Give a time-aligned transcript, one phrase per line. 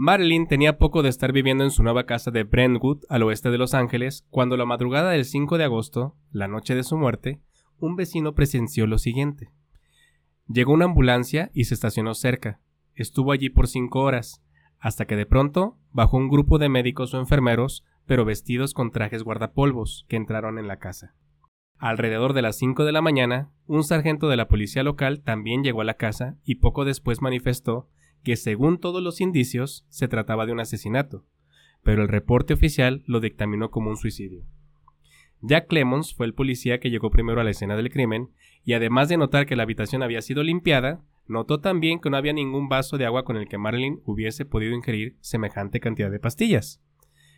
[0.00, 3.58] Marilyn tenía poco de estar viviendo en su nueva casa de Brentwood, al oeste de
[3.58, 7.40] Los Ángeles, cuando la madrugada del 5 de agosto, la noche de su muerte,
[7.80, 9.50] un vecino presenció lo siguiente.
[10.46, 12.60] Llegó una ambulancia y se estacionó cerca.
[12.94, 14.40] Estuvo allí por cinco horas,
[14.78, 19.24] hasta que de pronto bajó un grupo de médicos o enfermeros, pero vestidos con trajes
[19.24, 21.16] guardapolvos, que entraron en la casa.
[21.76, 25.80] Alrededor de las 5 de la mañana, un sargento de la policía local también llegó
[25.80, 27.88] a la casa y poco después manifestó
[28.22, 31.24] que según todos los indicios se trataba de un asesinato,
[31.82, 34.44] pero el reporte oficial lo dictaminó como un suicidio.
[35.40, 38.30] Jack Clemons fue el policía que llegó primero a la escena del crimen
[38.64, 42.32] y además de notar que la habitación había sido limpiada, notó también que no había
[42.32, 46.82] ningún vaso de agua con el que Marilyn hubiese podido ingerir semejante cantidad de pastillas.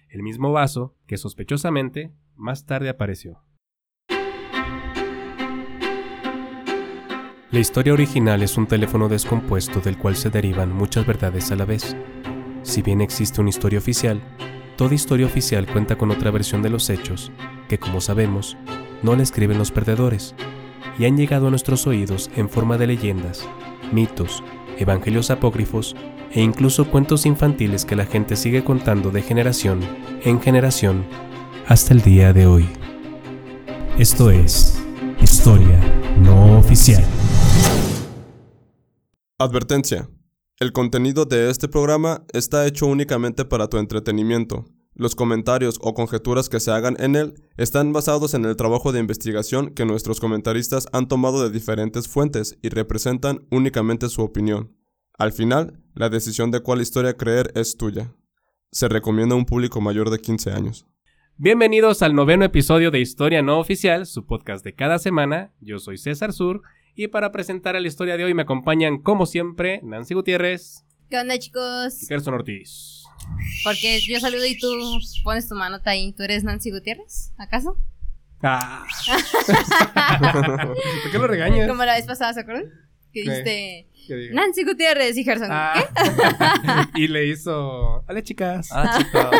[0.08, 3.42] El mismo vaso que sospechosamente más tarde apareció.
[7.52, 11.64] La historia original es un teléfono descompuesto del cual se derivan muchas verdades a la
[11.64, 11.96] vez.
[12.62, 14.22] Si bien existe una historia oficial,
[14.76, 17.32] toda historia oficial cuenta con otra versión de los hechos,
[17.68, 18.56] que como sabemos,
[19.02, 20.36] no la escriben los perdedores,
[20.96, 23.48] y han llegado a nuestros oídos en forma de leyendas,
[23.90, 24.44] mitos,
[24.78, 25.96] evangelios apócrifos
[26.30, 29.80] e incluso cuentos infantiles que la gente sigue contando de generación
[30.22, 31.04] en generación
[31.66, 32.68] hasta el día de hoy.
[33.98, 34.80] Esto es
[35.20, 35.80] Historia
[36.22, 37.04] No Oficial.
[39.42, 40.06] Advertencia.
[40.58, 44.66] El contenido de este programa está hecho únicamente para tu entretenimiento.
[44.92, 49.00] Los comentarios o conjeturas que se hagan en él están basados en el trabajo de
[49.00, 54.76] investigación que nuestros comentaristas han tomado de diferentes fuentes y representan únicamente su opinión.
[55.16, 58.14] Al final, la decisión de cuál historia creer es tuya.
[58.70, 60.86] Se recomienda a un público mayor de 15 años.
[61.38, 65.54] Bienvenidos al noveno episodio de Historia No Oficial, su podcast de cada semana.
[65.62, 66.60] Yo soy César Sur
[66.94, 71.38] y para presentar la historia de hoy me acompañan, como siempre, Nancy Gutiérrez ¿Qué onda,
[71.38, 72.02] chicos?
[72.02, 73.02] y Gerson Ortiz.
[73.64, 74.68] Porque yo saludo y tú
[75.24, 76.12] pones tu manota ahí.
[76.12, 77.32] ¿Tú eres Nancy Gutiérrez?
[77.36, 77.76] ¿Acaso?
[78.42, 78.86] Ah.
[81.02, 81.68] ¿Por qué lo regañas?
[81.68, 82.70] Como la vez pasada, ¿se acuerdan?
[83.12, 83.28] Que ¿Qué?
[83.28, 84.30] dijiste ¿Qué?
[84.32, 85.48] Nancy Gutiérrez y Gerson.
[85.50, 85.84] Ah.
[86.94, 88.04] y le hizo.
[88.08, 88.68] Hola, chicas.
[88.72, 89.30] Ah, chicos.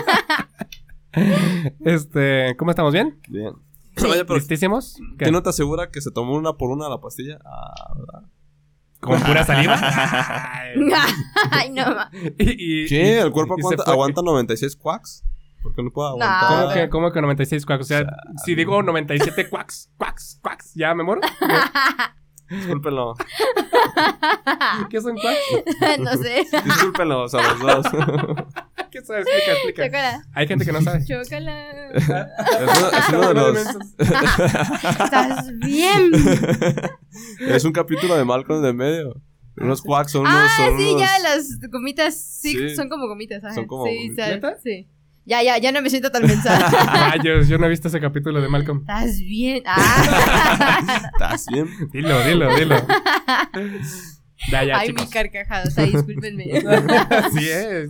[1.84, 2.92] Este, ¿cómo estamos?
[2.92, 3.18] ¿Bien?
[3.28, 3.52] Bien.
[3.96, 4.06] Sí.
[4.08, 4.96] Pero ¿Listísimos?
[5.18, 5.26] ¿Qué?
[5.26, 7.38] ¿qué no te asegura que se tomó una por una la pastilla?
[7.44, 8.28] Ah, ¿verdad?
[9.00, 9.76] ¿Con pura saliva?
[11.50, 11.70] Ay.
[11.70, 11.84] No,
[12.38, 15.24] y- ¿El cuerpo aguanta, aguanta 96 quacks?
[15.62, 16.24] ¿Por qué no puedo No.
[16.24, 16.48] aguantar?
[16.62, 17.82] ¿Cómo que, ¿Cómo que 96 cuacks?
[17.84, 18.06] O sea,
[18.44, 21.20] si digo 97 cuacks, cuacks, cuacks, ¿ya me muero?
[22.48, 23.14] Discúlpenlo.
[24.90, 25.98] ¿Qué son cuacks?
[26.00, 26.46] no sé.
[26.64, 27.86] Discúlpenlo, a los dos.
[28.92, 29.26] ¿Qué sabes?
[29.26, 29.86] Explica, explica.
[29.86, 30.22] Chócala.
[30.34, 31.04] Hay gente que no sabe.
[31.04, 31.70] Chócala.
[31.94, 33.58] Es uno, es uno de los...
[35.00, 36.10] Estás bien.
[37.48, 39.20] es un capítulo de Malcolm de medio.
[39.56, 40.34] Unos quacks son unos...
[40.34, 42.14] Ah, son sí, unos- ya las gomitas.
[42.16, 42.76] Sí, Sí.
[42.76, 43.44] son como gomitas.
[43.44, 43.54] Ajá.
[43.54, 44.62] Son como sí, gomitas.
[44.62, 44.88] Sí.
[45.26, 46.66] Ya, ya, ya no me siento tan pensada.
[46.72, 48.80] Ah, yo, yo no he visto ese capítulo de Malcolm.
[48.80, 49.62] Estás bien.
[49.66, 51.02] Ah.
[51.12, 51.68] ¿Estás bien?
[51.92, 52.76] Dilo, dilo, dilo.
[54.48, 55.06] Ya, ya, Ay, chicos.
[55.06, 55.76] mi carcajadas.
[55.76, 56.44] Ay, discúlpenme.
[57.10, 57.88] Así es.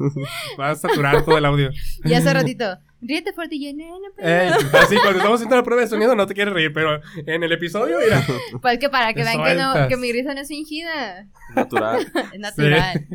[0.58, 1.70] Va a saturar todo el audio.
[2.04, 2.78] y hace ratito.
[3.02, 4.06] Ríete fuerte y yo, no, no.
[4.18, 7.42] Eh, así, cuando estamos haciendo la prueba de sonido no te quieres reír, pero en
[7.42, 8.22] el episodio, mira.
[8.60, 11.26] Pues que para que vean que, no, que mi risa no es fingida.
[11.54, 12.06] Natural.
[12.34, 13.06] Es natural.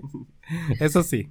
[0.80, 1.30] Eso sí.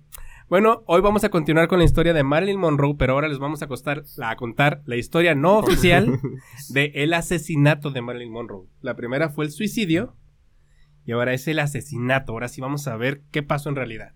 [0.49, 3.63] Bueno, hoy vamos a continuar con la historia de Marilyn Monroe, pero ahora les vamos
[3.63, 6.21] a, costar, a contar la historia no oficial
[6.69, 8.67] de el asesinato de Marilyn Monroe.
[8.83, 10.15] La primera fue el suicidio
[11.07, 12.33] y ahora es el asesinato.
[12.33, 14.13] Ahora sí vamos a ver qué pasó en realidad.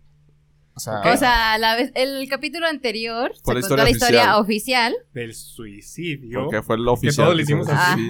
[0.74, 3.90] O sea, O sea, la vez, el capítulo anterior Fue se la contó historia la
[3.90, 4.92] historia oficial.
[4.92, 6.44] oficial Del suicidio.
[6.44, 7.26] porque fue lo oficial.
[7.26, 8.08] todos le hicimos que así.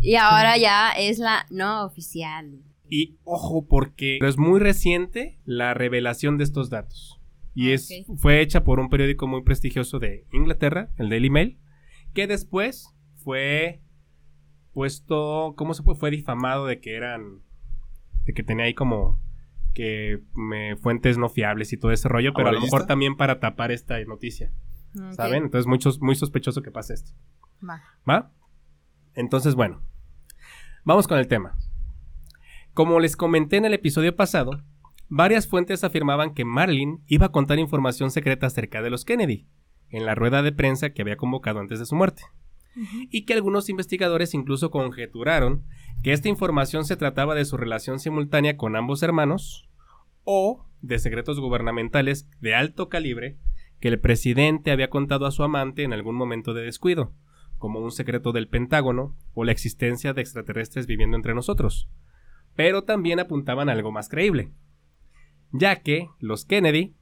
[0.00, 2.58] y ahora ya es la no oficial.
[2.88, 7.20] Y ojo, porque es muy reciente la revelación de estos datos.
[7.54, 8.18] Y es, Ok.
[8.18, 11.58] fue hecha por un periódico muy prestigioso de Inglaterra, el Daily Mail,
[12.14, 13.80] que después fue
[14.72, 15.94] puesto, ¿cómo se fue?
[15.96, 17.42] Fue difamado de que eran,
[18.26, 19.18] de que tenía ahí como
[19.72, 23.40] que me, fuentes no fiables y todo ese rollo, pero a lo mejor también para
[23.40, 24.52] tapar esta noticia,
[25.12, 25.44] ¿saben?
[25.44, 27.12] Entonces muchos, muy sospechoso que pase esto.
[27.66, 27.82] va.
[28.08, 28.32] ¿Va?
[29.14, 29.82] Entonces, bueno,
[30.84, 31.56] vamos con el tema.
[32.74, 34.62] Como les comenté en el episodio pasado,
[35.08, 39.46] varias fuentes afirmaban que Marilyn iba a contar información secreta acerca de los Kennedy,
[39.88, 42.22] en la rueda de prensa que había convocado antes de su muerte,
[43.10, 45.64] y que algunos investigadores incluso conjeturaron
[46.02, 49.68] que esta información se trataba de su relación simultánea con ambos hermanos
[50.24, 53.38] o de secretos gubernamentales de alto calibre
[53.80, 57.12] que el presidente había contado a su amante en algún momento de descuido
[57.58, 61.88] como un secreto del Pentágono o la existencia de extraterrestres viviendo entre nosotros.
[62.54, 64.50] Pero también apuntaban a algo más creíble,
[65.52, 66.94] ya que los Kennedy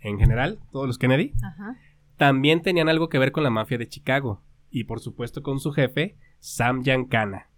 [0.00, 1.76] en general, todos los Kennedy, Ajá.
[2.16, 5.72] también tenían algo que ver con la mafia de Chicago y por supuesto con su
[5.72, 7.48] jefe, Sam Giancana,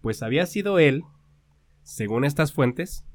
[0.00, 1.04] pues había sido él,
[1.82, 3.06] según estas fuentes,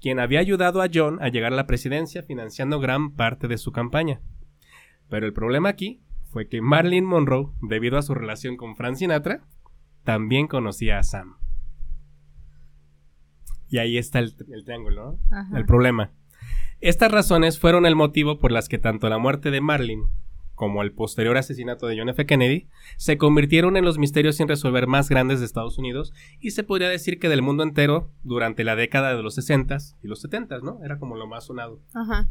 [0.00, 3.72] quien había ayudado a John a llegar a la presidencia financiando gran parte de su
[3.72, 4.20] campaña.
[5.08, 9.44] Pero el problema aquí fue que Marilyn Monroe, debido a su relación con Frank Sinatra,
[10.02, 11.36] también conocía a Sam.
[13.68, 15.36] Y ahí está el, el triángulo, ¿no?
[15.36, 15.56] Ajá.
[15.56, 16.12] El problema.
[16.80, 20.10] Estas razones fueron el motivo por las que tanto la muerte de Marilyn
[20.54, 22.26] como el posterior asesinato de John F.
[22.26, 26.62] Kennedy se convirtieron en los misterios sin resolver más grandes de Estados Unidos y se
[26.62, 30.62] podría decir que del mundo entero durante la década de los 60s y los 70s,
[30.62, 30.78] ¿no?
[30.84, 31.80] Era como lo más sonado.
[31.94, 32.28] Ajá.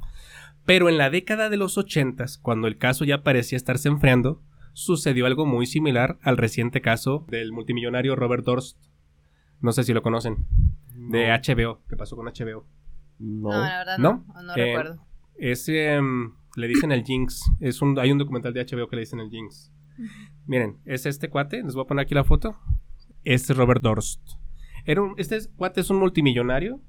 [0.66, 4.42] Pero en la década de los 80s, cuando el caso ya parecía estarse enfriando,
[4.72, 8.78] sucedió algo muy similar al reciente caso del multimillonario Robert Durst.
[9.60, 10.46] No sé si lo conocen.
[10.96, 11.82] De HBO.
[11.90, 12.66] ¿Qué pasó con HBO?
[13.20, 13.60] No, No.
[13.62, 14.26] la verdad ¿No?
[14.34, 14.42] no.
[14.44, 15.06] No, Eh, recuerdo.
[15.36, 17.42] Es, em, le dicen el Jinx.
[17.60, 19.72] Es un, hay un documental de HBO que le dicen el Jinx.
[20.46, 21.64] Miren, es este cuate.
[21.64, 22.58] Les voy a poner aquí la foto.
[23.24, 24.22] Este es Robert Durst.
[24.86, 26.82] Era un, este es- cuate es un multimillonario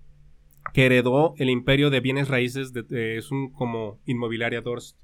[0.73, 2.73] que heredó el imperio de bienes raíces.
[2.73, 4.99] De, de- es un como inmobiliaria Durst.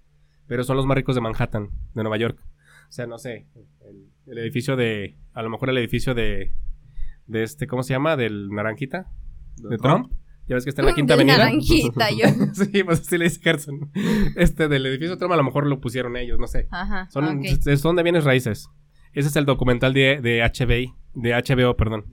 [0.46, 2.40] Pero son los más ricos de Manhattan, de Nueva York.
[2.88, 3.46] O sea, no sé.
[3.84, 5.16] El, el edificio de.
[5.32, 6.54] A lo mejor el edificio de.
[7.26, 8.16] De este, ¿cómo se llama?
[8.16, 9.12] Del Naranjita.
[9.58, 10.12] De Trump.
[10.50, 11.38] Ya ves que está en la Quinta De Avenida.
[11.38, 12.26] naranjita, yo.
[12.54, 13.90] Sí, pues así le dice Gerson.
[14.34, 16.66] Este del edificio Trump a lo mejor lo pusieron ellos, no sé.
[16.72, 17.08] Ajá.
[17.10, 17.44] Son, ok.
[17.44, 18.68] s- son de bienes raíces.
[19.12, 22.04] Ese es el documental de, de HBO, de HBO, perdón,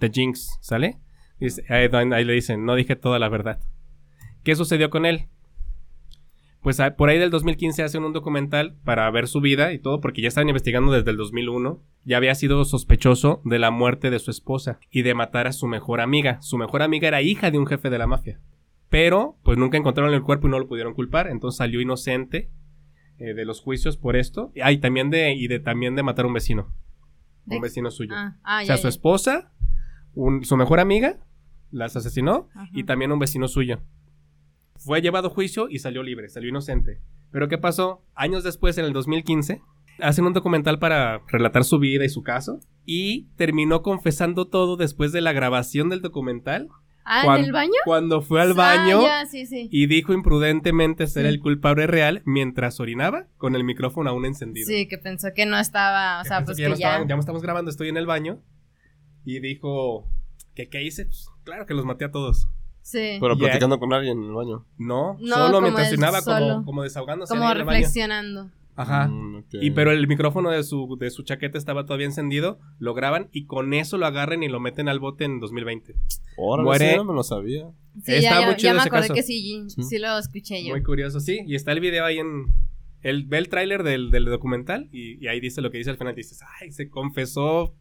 [0.00, 0.98] de Jinx, ¿sale?
[1.40, 3.58] Dice- ahí, ahí le dicen, no dije toda la verdad.
[4.44, 5.28] ¿Qué sucedió con él?
[6.62, 10.00] Pues ah, por ahí del 2015 hacen un documental para ver su vida y todo,
[10.00, 11.82] porque ya estaban investigando desde el 2001.
[12.04, 15.66] Ya había sido sospechoso de la muerte de su esposa y de matar a su
[15.66, 16.40] mejor amiga.
[16.40, 18.40] Su mejor amiga era hija de un jefe de la mafia.
[18.90, 21.26] Pero, pues nunca encontraron el cuerpo y no lo pudieron culpar.
[21.28, 22.50] Entonces salió inocente
[23.18, 24.52] eh, de los juicios por esto.
[24.62, 26.74] Ah, y también de, y de, también de matar a un vecino.
[27.46, 28.12] Un vecino suyo.
[28.14, 29.52] Ah, ah, o sea, ya, su esposa,
[30.14, 31.18] un- su mejor amiga,
[31.72, 32.68] las asesinó Ajá.
[32.72, 33.80] y también un vecino suyo.
[34.84, 37.00] Fue llevado a juicio y salió libre, salió inocente.
[37.30, 38.04] Pero ¿qué pasó?
[38.14, 39.60] Años después, en el 2015,
[40.00, 45.12] hacen un documental para relatar su vida y su caso y terminó confesando todo después
[45.12, 46.68] de la grabación del documental.
[47.04, 47.72] Ah, ¿en el baño?
[47.84, 49.68] Cuando fue al baño Ah, ya, sí, sí.
[49.72, 51.28] y dijo imprudentemente ser Sí.
[51.30, 54.68] el culpable real mientras orinaba con el micrófono aún encendido.
[54.68, 57.16] Sí, que pensó que no estaba, o sea, pues que que ya, no ya.
[57.16, 58.40] estamos grabando, estoy en el baño.
[59.24, 60.08] Y dijo,
[60.54, 61.06] ¿qué, qué hice?
[61.06, 62.46] Pues, claro que los maté a todos.
[62.82, 63.16] Sí.
[63.20, 64.66] Pero platicando con alguien en el baño.
[64.78, 66.46] No, No, solo como mientras solo.
[66.54, 68.50] como, como desahogándose como reflexionando.
[68.74, 69.06] Ajá.
[69.08, 69.44] Mm.
[69.60, 73.44] Y pero el micrófono de su, de su chaqueta estaba todavía encendido, lo graban y
[73.46, 75.94] con eso lo agarran y lo meten al bote en 2020.
[76.38, 77.70] Órale, muere- sí, no me lo sabía.
[78.02, 79.14] Sí, Está ya, me ese acordé caso.
[79.14, 79.82] que sí, Sí.
[79.82, 80.70] sí lo escuché yo.
[80.70, 81.40] Muy curioso, sí.
[81.46, 82.46] Y está el video ahí en...
[83.02, 85.98] El, ve el tráiler del, del documental y, y ahí dice lo que dice al
[85.98, 86.14] final.
[86.14, 87.74] Dices, ay, se confesó.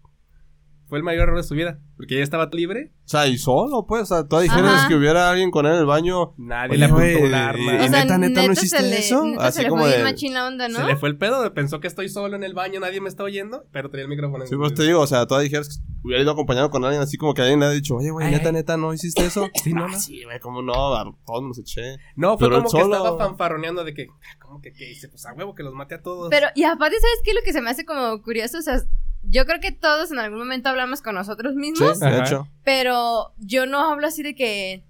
[0.91, 1.79] Fue el mayor error de su vida.
[1.95, 2.91] Porque ya estaba libre.
[3.05, 4.01] O sea, y solo, pues.
[4.01, 6.33] O sea, tú dijeras que hubiera alguien con él en el baño.
[6.38, 7.73] Nadie Oye, le apuntó un arma.
[7.73, 9.23] y- O sea, neta, neta, ¿no se hiciste le, eso?
[9.23, 10.79] neta Así se le como fue de- machín la onda, ¿no?
[10.79, 13.23] Se le fue el pedo, pensó que estoy solo en el baño, nadie me está
[13.23, 16.21] oyendo, pero tenía el micrófono Sí, pues te digo, o sea, tú dijeras que hubiera
[16.23, 18.75] ido acompañado con alguien así como que alguien le ha dicho, oye, güey, neta, neta,
[18.75, 19.47] ¿no hiciste eso?
[19.63, 19.97] Sí, no, Ah, no.
[19.99, 21.97] Sí, güey, cómo no, a todos nos eché.
[22.17, 22.97] No, fue Pero como que solo.
[22.97, 25.07] estaba fanfarroneando de que, "Ah, ¿cómo que qué hice?
[25.07, 26.30] Pues a huevo que los maté a todos.
[26.30, 27.33] Pero, y aparte, ¿sabes qué?
[27.33, 28.81] Lo que se me hace como curioso, o sea,
[29.23, 32.47] yo creo que todos en algún momento hablamos con nosotros Sí, mismos, de hecho.
[32.63, 34.83] pero yo no hablo así de que,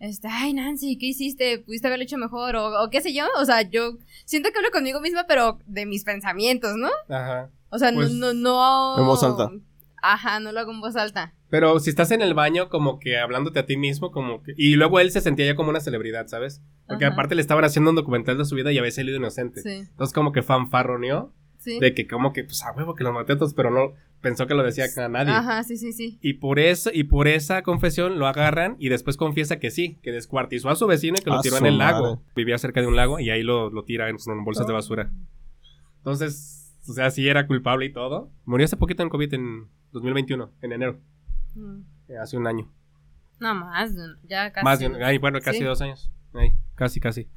[0.00, 1.58] este, ay, Nancy, ¿qué hiciste?
[1.60, 2.56] ¿Pudiste haberlo hecho mejor?
[2.56, 5.86] O, o qué sé yo, o sea, yo siento que hablo conmigo misma, pero de
[5.86, 6.88] mis pensamientos, ¿no?
[7.08, 7.50] Ajá.
[7.70, 8.98] O sea, Pues, no, no...
[8.98, 9.50] en voz alta.
[10.02, 11.32] Ajá, no lo hago en voz alta.
[11.48, 14.52] Pero si estás en el baño como que hablándote a ti mismo, como que...
[14.56, 16.60] Y luego él se sentía ya como una celebridad, ¿sabes?
[16.86, 17.14] Porque Ajá.
[17.14, 19.62] aparte le estaban haciendo un documental de su vida y había salido inocente.
[19.62, 21.32] Sí, Entonces como que fanfarroneó
[21.64, 21.80] sí.
[21.80, 24.46] de que como que, pues a huevo que los maté a todos, pero no pensó
[24.46, 25.32] que lo decía a nadie.
[25.32, 26.18] Ajá, sí, sí, sí.
[26.22, 30.12] Y por eso, y por esa confesión lo agarran y después confiesa que sí, que
[30.12, 32.16] descuartizó a su vecino y que lo A tiró en el lago.
[32.16, 32.20] madre.
[32.36, 35.10] Vivía cerca de un lago y ahí lo, lo tira en, en bolsas de basura.
[35.98, 38.30] Entonces, o sea, sí era culpable y todo.
[38.44, 41.00] Murió hace poquito en COVID en 2021, en enero,
[41.54, 41.82] Mm.
[42.08, 42.68] eh, hace un año.
[43.38, 43.92] No, más,
[44.24, 44.64] ya casi.
[44.64, 45.64] Más de un, ay, bueno, casi Sí.
[45.64, 46.10] dos años.
[46.32, 47.28] Ay, casi, casi.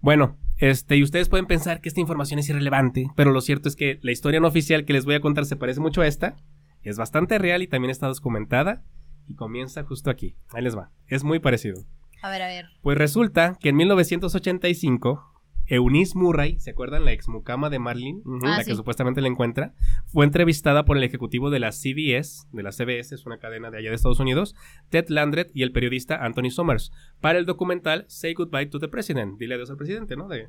[0.00, 3.76] Bueno, este, y ustedes pueden pensar que esta información es irrelevante, pero lo cierto es
[3.76, 6.36] que la historia no oficial que les voy a contar se parece mucho a esta.
[6.82, 8.82] Es bastante real y también está documentada.
[9.28, 10.36] Y comienza justo aquí.
[10.54, 10.90] Ahí les va.
[11.06, 11.84] Es muy parecido.
[12.22, 12.64] A ver, a ver.
[12.80, 15.33] Pues resulta que en 1985,
[15.66, 17.04] Eunice Murray, ¿se acuerdan?
[17.04, 18.20] La ex mucama de Marlene.
[18.42, 19.74] Ah, la que supuestamente la encuentra,
[20.06, 23.78] fue entrevistada por el ejecutivo de la CBS, de la CBS, es una cadena de
[23.78, 24.54] allá de Estados Unidos,
[24.90, 29.38] Ted Landret y el periodista Anthony Summers, para el documental Say Goodbye to the President,
[29.38, 30.28] dile adiós al presidente, ¿no?
[30.28, 30.48] De,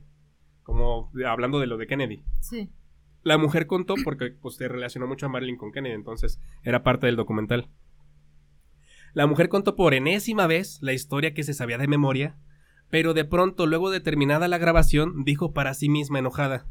[0.64, 2.24] como de- hablando de lo de Kennedy.
[2.42, 2.70] Sí.
[3.24, 7.08] La mujer contó porque pues, se relacionó mucho a Marilyn con Kennedy, entonces era parte
[7.08, 7.70] del documental.
[9.14, 12.38] La mujer contó por enésima vez la historia que se sabía de memoria,
[12.90, 16.66] pero de pronto, luego de terminada la grabación, dijo para sí misma enojada: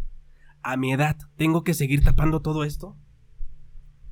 [0.62, 2.96] A mi edad, ¿tengo que seguir tapando todo esto?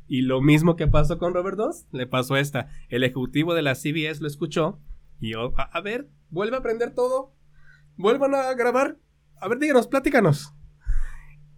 [0.07, 2.69] Y lo mismo que pasó con Robert Doss, le pasó a esta.
[2.89, 4.81] El ejecutivo de la CBS lo escuchó
[5.21, 7.35] y yo, a, a ver, vuelve a aprender todo.
[7.97, 8.99] Vuelvan a grabar.
[9.41, 10.55] A ver, díganos, platícanos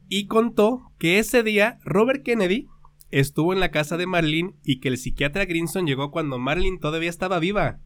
[0.08, 2.68] y contó que ese día Robert Kennedy
[3.10, 7.10] estuvo en la casa de Marilyn y que el psiquiatra Grinson llegó cuando Marilyn todavía
[7.10, 7.80] estaba viva.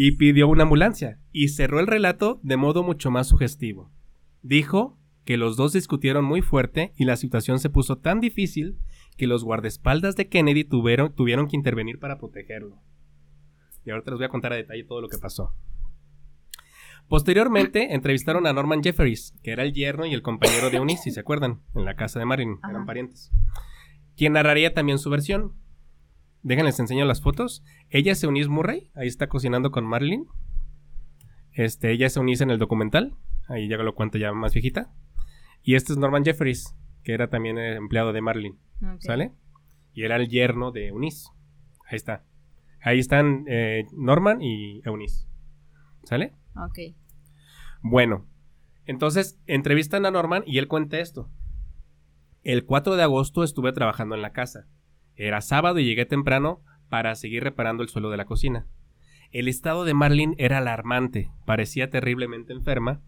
[0.00, 3.90] Y pidió una ambulancia y cerró el relato de modo mucho más sugestivo.
[4.42, 8.78] Dijo que los dos discutieron muy fuerte y la situación se puso tan difícil
[9.16, 12.80] que los guardaespaldas de Kennedy tuvieron, tuvieron que intervenir para protegerlo.
[13.84, 15.52] Y ahorita les voy a contar a detalle todo lo que pasó.
[17.08, 21.10] Posteriormente entrevistaron a Norman Jefferies, que era el yerno y el compañero de Eunice, si
[21.10, 22.70] se acuerdan, en la casa de Marilyn, Ajá.
[22.70, 23.32] eran parientes.
[24.16, 25.54] Quien narraría también su versión.
[26.42, 27.64] Déjenles enseño las fotos.
[27.90, 30.26] Ella es Eunice Murray, ahí está cocinando con Marilyn.
[31.52, 33.16] Este, ella es Eunice en el documental,
[33.48, 34.92] ahí ya lo cuento ya más viejita.
[35.62, 38.58] Y este es Norman Jefferies, que era también eh, empleado de Marilyn.
[39.00, 39.32] ¿sale?
[39.92, 41.28] Y era el yerno de Eunice.
[41.86, 42.24] Ahí está.
[42.80, 45.26] Ahí están eh, Norman y Eunice.
[46.04, 46.34] ¿Sale?
[46.54, 46.94] Ok.
[47.82, 48.26] Bueno,
[48.86, 51.30] entonces entrevistan a Norman y él cuenta esto.
[52.44, 54.68] El 4 de agosto estuve trabajando en la casa.
[55.18, 58.66] Era sábado y llegué temprano para seguir reparando el suelo de la cocina.
[59.30, 63.02] El estado de Marlene era alarmante, parecía terriblemente enferma,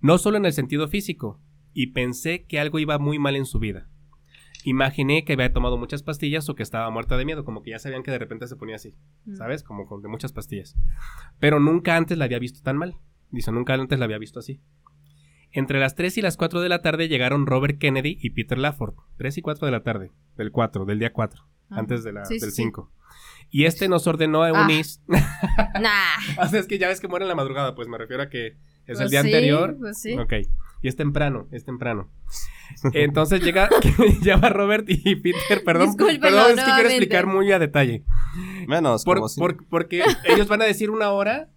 [0.00, 1.40] no solo en el sentido físico,
[1.72, 3.88] y pensé que algo iba muy mal en su vida.
[4.64, 7.78] Imaginé que había tomado muchas pastillas o que estaba muerta de miedo, como que ya
[7.78, 8.94] sabían que de repente se ponía así.
[9.24, 9.36] Mm.
[9.36, 9.62] ¿sabes?
[9.62, 10.76] Como con de muchas pastillas.
[11.38, 12.96] Pero nunca antes la había visto tan mal.
[13.30, 14.60] Dice, nunca antes la había visto así.
[15.52, 18.94] Entre las 3 y las 4 de la tarde llegaron Robert Kennedy y Peter Lafford.
[19.16, 21.80] 3 y 4 de la tarde, del 4, del día 4, Ajá.
[21.80, 22.62] antes de la, Sí, sí, del sí.
[22.64, 22.92] 5.
[23.50, 24.50] Y este nos ordenó a Ah.
[24.50, 25.00] Eunice.
[25.08, 26.42] Nah.
[26.44, 28.28] o sea, es que ya ves que muere en la madrugada, pues me refiero a
[28.28, 28.56] que es
[28.88, 29.76] el Pues día sí, anterior.
[29.78, 30.18] pues sí.
[30.18, 30.32] Ok.
[30.82, 32.10] Y es temprano, es temprano.
[32.92, 33.68] Entonces llega,
[34.22, 38.04] llama Robert y Peter, perdón, perdón, es que quiero explicar muy a detalle.
[38.68, 39.40] Menos, Por- como si-
[39.70, 41.48] porque ellos van a decir una hora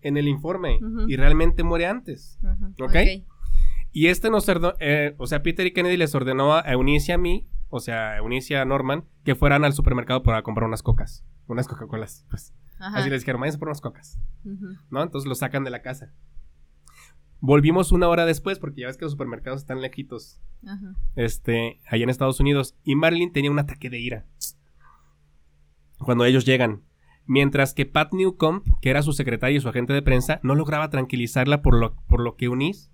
[0.00, 2.38] en el informe y realmente muere antes.
[2.42, 2.96] Ujú, Ok.
[3.96, 7.14] Y este nos ordenó, eh, o sea, Peter y Kennedy les ordenó a Eunice y
[7.14, 10.66] a mí, o sea, a Eunice y a Norman, que fueran al supermercado para comprar
[10.66, 12.52] unas cocas, unas Coca-Colas, pues.
[12.80, 12.98] Ajá.
[12.98, 14.20] Así les dijeron, váyanse por unas cocas.
[14.90, 15.00] ¿no?
[15.00, 16.12] Entonces los sacan de la casa.
[17.38, 20.96] Volvimos una hora después, porque ya ves que los supermercados están lejitos, Ajá.
[21.14, 24.26] este, allá en Estados Unidos, y Marilyn tenía un ataque de ira.
[25.98, 26.82] Cuando ellos llegan.
[27.26, 30.90] Mientras que Pat Newcomb, que era su secretaria y su agente de prensa, no lograba
[30.90, 32.90] tranquilizarla por lo, por lo que Eunice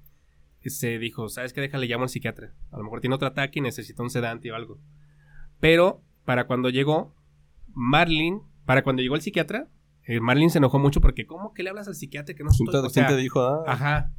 [0.69, 1.61] se dijo, ¿sabes qué?
[1.61, 2.55] Déjale, llamo al psiquiatra.
[2.71, 4.79] A lo mejor tiene otro ataque y necesita un sedante o algo.
[5.61, 7.14] Pero, para cuando llegó,
[7.69, 9.71] Marlene, para cuando llegó el psiquiatra,
[10.05, 12.69] eh, Marlene se enojó mucho porque, ¿cómo que le hablas al psiquiatra que no ¿Quién
[12.69, 13.40] estoy-" te, o quién sea, te dijo?
[13.40, 14.12] Ah, Ajá.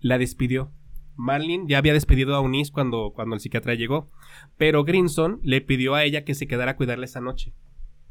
[0.00, 0.72] La despidió.
[1.16, 4.10] Marlene ya había despedido a Eunice cuando, cuando el psiquiatra llegó.
[4.56, 7.54] Pero Grinson le pidió a ella que se quedara a cuidarla esa noche.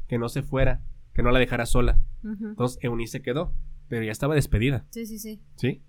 [0.08, 0.82] Que no se fuera.
[1.14, 2.00] Que no la dejara sola.
[2.24, 3.56] Entonces Eunice se quedó.
[3.90, 4.88] Pero ya estaba despedida.
[4.92, 5.42] Sí, sí, sí.
[5.56, 5.84] ¿Sí?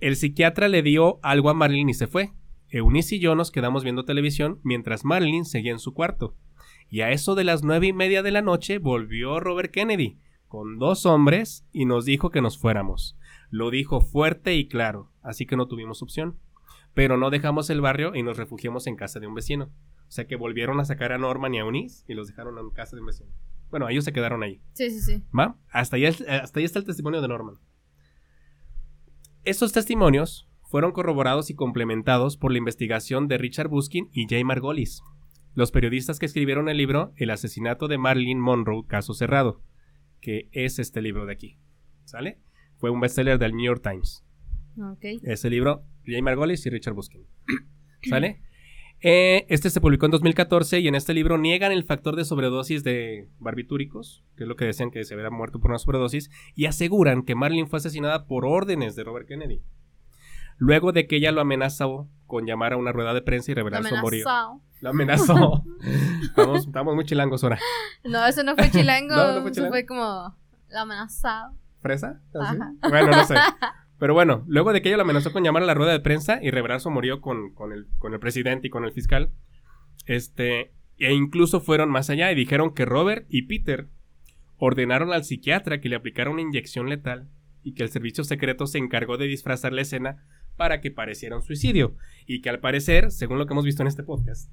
[0.00, 2.32] El psiquiatra le dio algo a Marilyn y se fue.
[2.70, 6.36] Eunice y yo nos quedamos viendo televisión mientras Marilyn seguía en su cuarto.
[6.90, 10.18] Y a eso de las nueve y media de la noche volvió Robert Kennedy
[10.48, 13.16] con dos hombres y nos dijo que nos fuéramos.
[13.50, 16.38] Lo dijo fuerte y claro, así que no tuvimos opción.
[16.94, 19.70] Pero no dejamos el barrio y nos refugiamos en casa de un vecino.
[20.08, 22.70] O sea que volvieron a sacar a Norman y a Eunice y los dejaron en
[22.70, 23.30] casa de un vecino.
[23.70, 24.62] Bueno, ellos se quedaron ahí.
[24.72, 25.22] Sí, sí, sí.
[25.38, 25.58] ¿Va?
[25.70, 27.56] Hasta ahí, hasta ahí está el testimonio de Norman.
[29.44, 35.02] Estos testimonios fueron corroborados y complementados por la investigación de Richard Buskin y Jay Margolis,
[35.54, 39.62] los periodistas que escribieron el libro El asesinato de Marilyn Monroe, caso cerrado,
[40.20, 41.58] que es este libro de aquí.
[42.04, 42.38] ¿Sale?
[42.76, 44.24] Fue un bestseller del New York Times.
[44.78, 45.04] Ok.
[45.22, 47.26] Ese libro, Jay Margolis y Richard Buskin.
[48.08, 48.42] ¿Sale?
[49.00, 52.82] Eh, este se publicó en 2014 y en este libro niegan el factor de sobredosis
[52.82, 56.66] de barbitúricos, que es lo que decían que se había muerto por una sobredosis, y
[56.66, 59.62] aseguran que Marilyn fue asesinada por órdenes de Robert Kennedy.
[60.56, 63.84] Luego de que ella lo amenazó con llamar a una rueda de prensa y revelar
[63.84, 63.94] su.
[63.94, 64.60] Amenazado.
[64.80, 65.64] Lo amenazó.
[66.22, 67.58] estamos, estamos muy chilangos ahora.
[68.04, 69.14] No, eso no fue chilango.
[69.14, 69.72] No, no fue Eso chilango.
[69.72, 70.36] fue como
[70.68, 71.54] la amenazado.
[71.80, 72.20] ¿Fresa?
[72.32, 73.36] Bueno, no sé.
[73.98, 76.38] Pero bueno, luego de que ella lo amenazó con llamar a la rueda de prensa
[76.42, 79.32] y su murió con, con, el, con el presidente y con el fiscal,
[80.06, 83.88] este, e incluso fueron más allá y dijeron que Robert y Peter
[84.56, 87.28] ordenaron al psiquiatra que le aplicara una inyección letal
[87.62, 90.24] y que el servicio secreto se encargó de disfrazar la escena
[90.56, 93.88] para que pareciera un suicidio y que al parecer, según lo que hemos visto en
[93.88, 94.50] este podcast,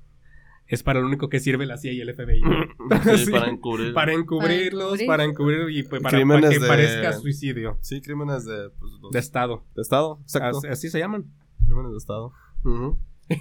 [0.68, 2.42] es para lo único que sirve la CIA y el FBI.
[3.18, 3.94] Sí, para encubrir.
[3.94, 5.08] Para encubrirlos, encubrir.
[5.08, 7.78] para encubrir y pues, para, Crímenes para que de- parezca suicidio.
[7.82, 9.64] Sí, crímenes de, pues, los- De Estado.
[9.76, 10.20] de Estado.
[10.22, 10.58] Exacto.
[10.60, 11.26] Así, así se llaman.
[11.66, 12.32] Crímenes de Estado.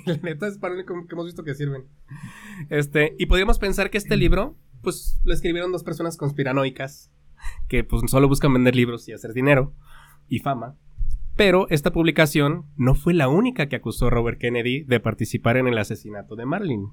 [0.06, 1.84] La neta es para lo único que hemos visto que sirven.
[2.70, 7.10] Este, y podríamos pensar que este libro, pues lo escribieron dos personas conspiranoicas
[7.68, 9.74] que pues solo buscan vender libros y hacer dinero
[10.28, 10.76] y fama.
[11.36, 15.66] Pero esta publicación no fue la única que acusó a Robert Kennedy de participar en
[15.66, 16.88] el asesinato de Marilyn.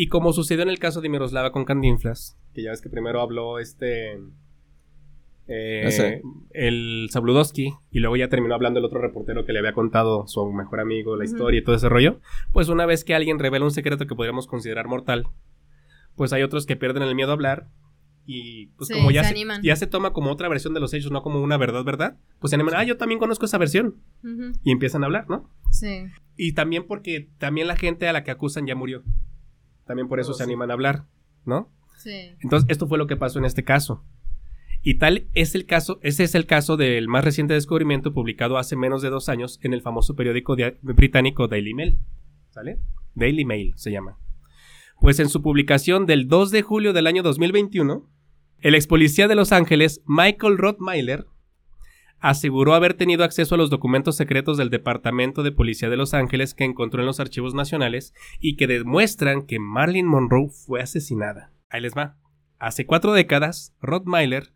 [0.00, 3.20] Y como sucedió en el caso de Miroslava con Cantinflas, que ya ves que primero
[3.20, 4.12] habló este.
[5.48, 6.22] eh, Ese.
[6.52, 10.52] el Zabludowski, y luego ya terminó hablando el otro reportero que le había contado su
[10.52, 12.20] mejor amigo la historia y todo ese rollo.
[12.52, 15.26] Pues una vez que alguien revela un secreto que podríamos considerar mortal,
[16.14, 17.68] pues hay otros que pierden el miedo a hablar.
[18.30, 19.62] Y pues Sí, como ya se se, animan.
[19.62, 22.18] ya se toma como otra versión de los hechos, no como una verdad, ¿verdad?
[22.40, 23.96] Pues se animan, ah, yo también conozco esa versión.
[24.62, 25.50] Y empiezan a hablar, ¿no?
[25.72, 26.04] Sí.
[26.36, 29.02] Y también porque también la gente a la que acusan ya murió.
[29.88, 30.42] También por eso se sí.
[30.44, 31.06] animan a hablar,
[31.44, 31.72] ¿no?
[31.96, 32.36] Sí.
[32.40, 34.04] Entonces, esto fue lo que pasó en este caso.
[34.82, 38.76] Y tal es el caso, ese es el caso del más reciente descubrimiento publicado hace
[38.76, 41.98] menos de dos años en el famoso periódico británico Daily Mail.
[42.50, 42.78] ¿Sale?
[43.14, 44.18] Daily Mail se llama.
[45.00, 48.08] Pues en su publicación del 2 de julio del año 2021,
[48.60, 51.26] el ex policía de Los Ángeles, Michael Rottmeiler,
[52.20, 56.54] aseguró haber tenido acceso a los documentos secretos del Departamento de Policía de Los Ángeles
[56.54, 61.52] que encontró en los archivos nacionales y que demuestran que Marilyn Monroe fue asesinada.
[61.68, 62.16] Ahí les va.
[62.58, 64.52] Hace cuatro décadas, Rottmeiler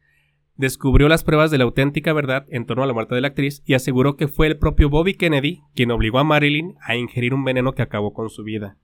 [0.56, 3.62] descubrió las pruebas de la auténtica verdad en torno a la muerte de la actriz
[3.64, 7.44] y aseguró que fue el propio Bobby Kennedy quien obligó a Marilyn a ingerir un
[7.44, 8.76] veneno que acabó con su vida.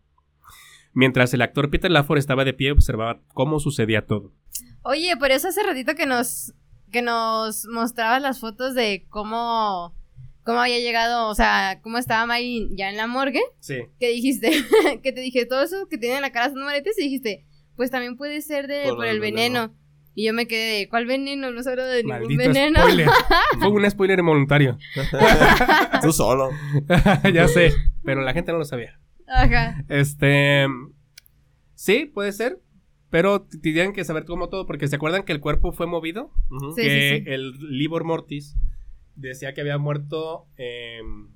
[0.93, 4.33] Mientras el actor Peter Laford estaba de pie observaba cómo sucedía todo.
[4.83, 6.55] Oye, por eso hace ratito que nos
[6.91, 9.95] que nos mostrabas las fotos de cómo
[10.49, 13.81] cómo había llegado, o sea, cómo estaba Mari ya en la morgue, Sí.
[14.01, 14.51] que dijiste,
[15.03, 17.45] que te dije todo eso que tiene en la cara son moretes y dijiste,
[17.77, 19.75] pues también puede ser de Por por, el veneno.
[20.15, 21.51] Y yo me quedé de, ¿cuál veneno?
[21.51, 22.81] No habla de ningún Maldito veneno.
[22.81, 23.09] spoiler.
[23.61, 24.79] Fue un spoiler involuntario.
[26.03, 26.51] Tú solo.
[27.33, 28.99] ya sé, pero la gente no lo sabía.
[29.29, 29.85] Ajá.
[29.89, 30.67] Este.
[31.75, 32.59] Sí, puede ser.
[33.11, 36.31] Pero tienen que saber cómo todo, porque se acuerdan que el cuerpo fue movido.
[36.75, 37.31] Sí, que sí, sí.
[37.31, 38.57] el Libor Mortis
[39.15, 41.29] decía que había muerto em,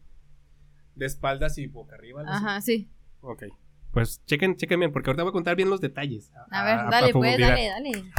[0.94, 2.24] de espaldas y boca arriba.
[2.26, 2.90] Ajá, sí.
[3.20, 3.44] Ok.
[3.92, 6.32] Pues chequen, chequen bien, porque ahorita voy a contar bien los detalles.
[6.50, 7.48] A ver, dale, pues, profundidad.
[7.48, 8.12] dale, dale.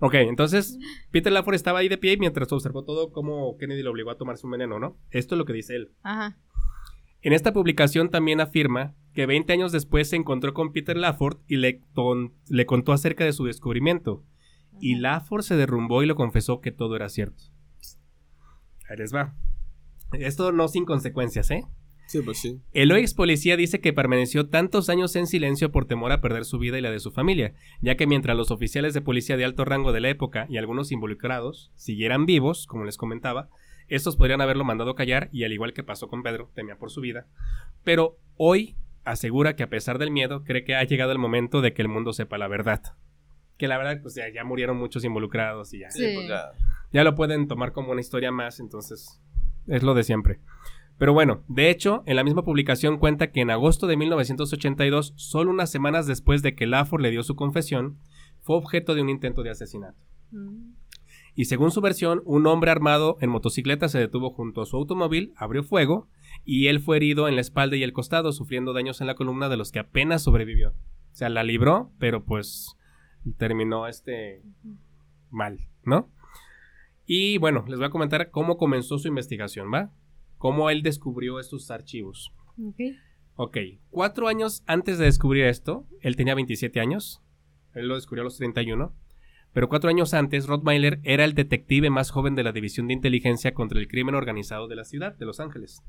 [0.00, 0.78] Ok, entonces
[1.10, 4.46] Peter Laford estaba ahí de pie mientras observó todo cómo Kennedy lo obligó a tomarse
[4.46, 4.96] un veneno, ¿no?
[5.10, 5.92] Esto es lo que dice él.
[6.02, 6.38] Ajá.
[7.22, 11.56] En esta publicación también afirma que 20 años después se encontró con Peter Laford y
[11.56, 14.24] le, ton- le contó acerca de su descubrimiento.
[14.80, 15.02] Y Ajá.
[15.02, 17.44] Laford se derrumbó y lo confesó que todo era cierto.
[18.88, 19.34] Ahí les va.
[20.12, 21.64] Esto no sin consecuencias, ¿eh?
[22.08, 22.60] Sí, pues sí.
[22.72, 26.58] El ex policía dice que permaneció tantos años en silencio por temor a perder su
[26.58, 29.64] vida y la de su familia, ya que mientras los oficiales de policía de alto
[29.64, 33.48] rango de la época y algunos involucrados siguieran vivos, como les comentaba,
[33.90, 37.00] estos podrían haberlo mandado callar y al igual que pasó con Pedro, temía por su
[37.00, 37.26] vida.
[37.84, 41.72] Pero hoy asegura que a pesar del miedo, cree que ha llegado el momento de
[41.74, 42.82] que el mundo sepa la verdad.
[43.58, 46.14] Que la verdad, pues ya, ya murieron muchos involucrados y ya Sí, Sí.
[46.14, 46.50] pues ya.
[46.92, 49.20] ya lo pueden tomar como una historia más, entonces
[49.66, 50.40] es lo de siempre.
[50.98, 55.50] Pero bueno, de hecho, en la misma publicación cuenta que en agosto de 1982, solo
[55.50, 57.98] unas semanas después de que Laford le dio su confesión,
[58.42, 59.98] fue objeto de un intento de asesinato.
[60.30, 60.72] Mm.
[61.40, 65.32] Y según su versión, un hombre armado en motocicleta se detuvo junto a su automóvil,
[65.36, 66.06] abrió fuego
[66.44, 69.48] y él fue herido en la espalda y el costado, sufriendo daños en la columna
[69.48, 70.72] de los que apenas sobrevivió.
[70.72, 72.76] O sea, la libró, pero pues
[73.38, 74.42] terminó este
[75.30, 76.10] mal, ¿no?
[77.06, 79.90] Y bueno, les voy a comentar cómo comenzó su investigación, ¿va?
[80.36, 82.34] Cómo él descubrió estos archivos.
[82.62, 82.80] Ok.
[83.36, 83.56] Ok,
[83.88, 87.22] cuatro años antes de descubrir esto, él tenía 27 años,
[87.72, 88.94] él lo descubrió a los 31,
[89.52, 93.52] pero cuatro años antes, Rottweiler era el detective más joven de la División de Inteligencia
[93.52, 95.82] contra el Crimen Organizado de la ciudad de Los Ángeles.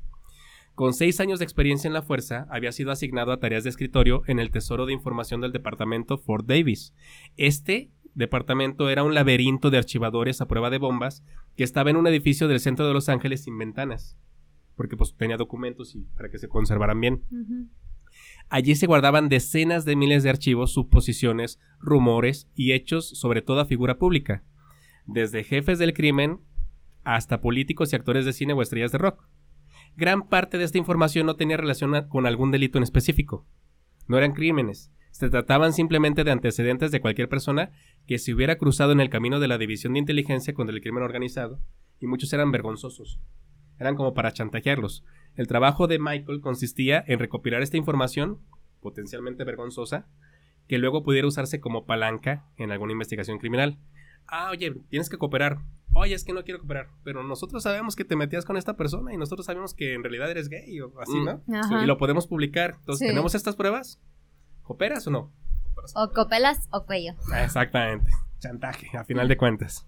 [0.74, 4.22] Con seis años de experiencia en la fuerza, había sido asignado a tareas de escritorio
[4.26, 6.94] en el Tesoro de Información del Departamento Fort Davis.
[7.36, 11.22] Este departamento era un laberinto de archivadores a prueba de bombas
[11.56, 14.18] que estaba en un edificio del centro de Los Ángeles sin ventanas,
[14.74, 17.22] porque pues tenía documentos y para que se conservaran bien.
[18.48, 23.98] Allí se guardaban decenas de miles de archivos, suposiciones, rumores y hechos sobre toda figura
[23.98, 24.44] pública,
[25.06, 26.40] desde jefes del crimen
[27.04, 29.26] hasta políticos y actores de cine o estrellas de rock.
[29.96, 33.46] Gran parte de esta información no tenía relación con algún delito en específico.
[34.06, 37.70] No eran crímenes, se trataban simplemente de antecedentes de cualquier persona
[38.06, 41.02] que se hubiera cruzado en el camino de la división de inteligencia contra el crimen
[41.02, 41.60] organizado,
[42.00, 43.20] y muchos eran vergonzosos.
[43.78, 45.04] Eran como para chantajearlos.
[45.36, 48.38] El trabajo de Michael consistía en recopilar esta información,
[48.80, 50.06] potencialmente vergonzosa,
[50.68, 53.78] que luego pudiera usarse como palanca en alguna investigación criminal.
[54.26, 55.58] Ah, oye, tienes que cooperar.
[55.94, 56.88] Oye, es que no quiero cooperar.
[57.04, 60.30] Pero nosotros sabemos que te metías con esta persona y nosotros sabemos que en realidad
[60.30, 61.24] eres gay o así, Mm.
[61.24, 61.42] ¿no?
[61.58, 61.82] Ajá.
[61.82, 62.74] Y lo podemos publicar.
[62.78, 63.10] Entonces, Sí.
[63.10, 64.00] ¿tenemos estas pruebas?
[64.62, 65.32] ¿Cooperas o no?
[65.96, 67.12] O copelas o cuello.
[67.42, 68.10] Exactamente.
[68.38, 69.86] Chantaje, a final de cuentas.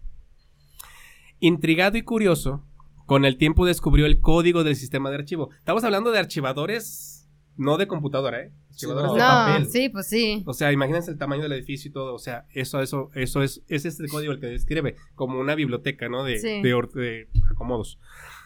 [1.41, 2.65] Intrigado y curioso,
[3.07, 5.51] con el tiempo descubrió el código del sistema de archivo.
[5.59, 8.53] Estamos hablando de archivadores, no de computadora, ¿eh?
[8.71, 9.15] Archivadores no.
[9.15, 9.67] de No, papel.
[9.67, 10.43] sí, pues sí.
[10.47, 12.15] O sea, imagínense el tamaño del edificio y todo.
[12.15, 16.09] O sea, eso, eso, eso es, es este código el que describe, como una biblioteca,
[16.09, 16.25] ¿no?
[16.25, 16.61] De, Sí.
[16.63, 17.99] de de acomodos.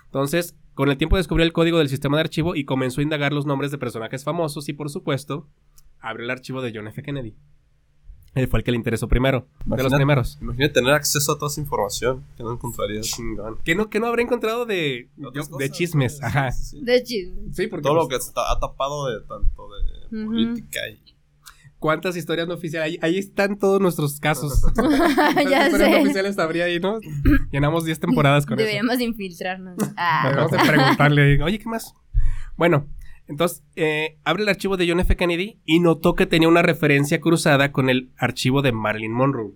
[0.06, 3.32] Entonces, con el tiempo descubrió el código del sistema de archivo y comenzó a indagar
[3.32, 5.48] los nombres de personajes famosos y, por supuesto,
[6.00, 7.02] abrió el archivo de John F.
[7.02, 7.34] Kennedy.
[8.38, 9.96] Él fue el que le interesó primero, de los Imagínate.
[9.96, 10.38] primeros.
[10.40, 12.58] Imagínate tener acceso a toda esa información que no.
[13.02, 13.58] Chingón.
[13.64, 16.52] ¿Qué no, qué no habrá encontrado de, yo- cosas, sí, Ajá.
[16.52, 16.80] sí.
[16.82, 17.04] De.
[17.52, 19.68] Sí, porque Todo lo pues, que ha tapado de tanto
[20.10, 21.02] de política y
[21.78, 22.86] cuántas historias no oficiales.
[22.92, 24.62] Ahí, ahí están todos nuestros casos.
[24.76, 26.00] ya ¿Cuántas historias no sé.
[26.02, 26.98] oficiales habría ahí, no?
[27.50, 28.66] Llenamos 10 temporadas con eso.
[28.66, 29.76] Deberíamos infiltrarnos.
[29.96, 30.46] Ah.
[30.66, 31.94] Preguntarle, oye, ¿qué más?
[32.56, 32.88] Bueno,
[33.28, 35.16] entonces eh, abre el archivo de John F.
[35.16, 39.52] Kennedy y notó que tenía una referencia cruzada con el archivo de Marilyn Monroe.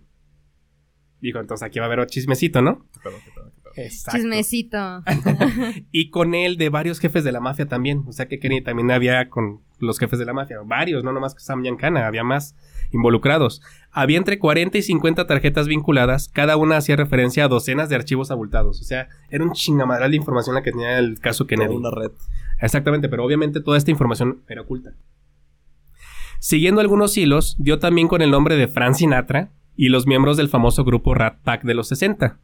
[1.20, 2.87] Dijo, entonces aquí va a haber chismecito, ¿no?
[2.92, 3.85] qué pedo, qué pedo, qué pedo.
[3.87, 4.18] Exacto.
[4.18, 5.02] Chismecito.
[5.90, 8.04] Y con él de varios jefes de la mafia también.
[8.06, 10.58] O sea que Kennedy también había con los jefes de la mafia.
[10.64, 12.56] Varios, no nomás Sam Giancana, había más
[12.92, 13.62] involucrados.
[13.90, 16.28] Había entre 40 y 50 tarjetas vinculadas.
[16.28, 18.81] Cada una hacía referencia a docenas de archivos abultados.
[18.81, 21.68] O sea, era un chingamadral de información la que tenía el caso Kennedy.
[21.68, 22.12] Toda una red.
[22.61, 24.94] Exactamente, pero obviamente toda esta información era oculta.
[26.38, 30.48] Siguiendo algunos hilos, dio también con el nombre de Frank Sinatra y los miembros del
[30.48, 32.38] famoso grupo Rat Pack de los 60.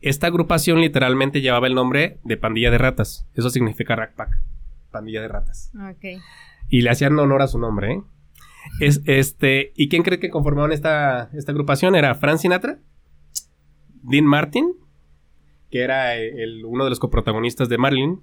[0.00, 3.26] Esta agrupación literalmente llevaba el nombre de Pandilla de Ratas.
[3.34, 4.38] Eso significa Rat Pack,
[4.90, 5.70] Pandilla de Ratas.
[5.74, 6.20] Ok.
[6.68, 8.02] Y le hacían honor a su nombre, ¿eh?
[8.80, 11.94] Es, este, ¿Y quién cree que conformaban esta, esta agrupación?
[11.94, 12.80] Era Frank Sinatra,
[14.02, 14.74] Dean Martin,
[15.70, 18.20] que era eh, el, uno de los coprotagonistas de Marilyn,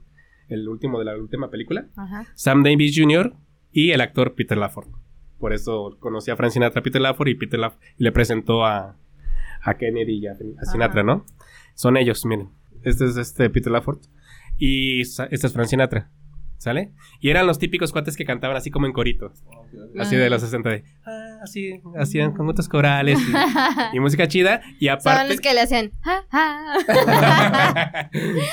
[0.50, 2.26] el último de la última película, Ajá.
[2.36, 3.34] Sam Davis Jr.
[3.72, 4.88] y el actor Peter Lafford.
[5.40, 8.98] Por eso conocí a Frank Sinatra, Peter Lafford y Peter Lafford le presentó a,
[9.62, 11.04] a Kennedy y a, a Sinatra, Ajá.
[11.04, 11.26] ¿no?
[11.74, 12.50] Son ellos, miren.
[12.84, 14.00] Este es este Peter Lafford
[14.58, 16.12] y este es Frank Sinatra.
[16.62, 16.92] ¿Sale?
[17.20, 19.34] Y eran los típicos cuates que cantaban así como en corito.
[19.98, 20.84] Así de los 60 de...
[21.04, 24.62] Ah, así, hacían con muchos corales y, y música chida.
[24.80, 25.30] Y Son aparte...
[25.30, 25.90] los que le hacían.
[26.04, 28.10] "Ja, ja".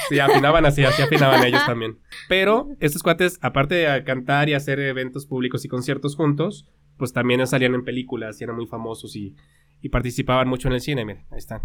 [0.08, 1.98] sí, afinaban así, así afinaban ellos también.
[2.30, 6.66] Pero estos cuates, aparte de cantar y hacer eventos públicos y conciertos juntos,
[6.96, 9.36] pues también salían en películas y eran muy famosos y,
[9.82, 11.04] y participaban mucho en el cine.
[11.04, 11.60] Miren, ahí están.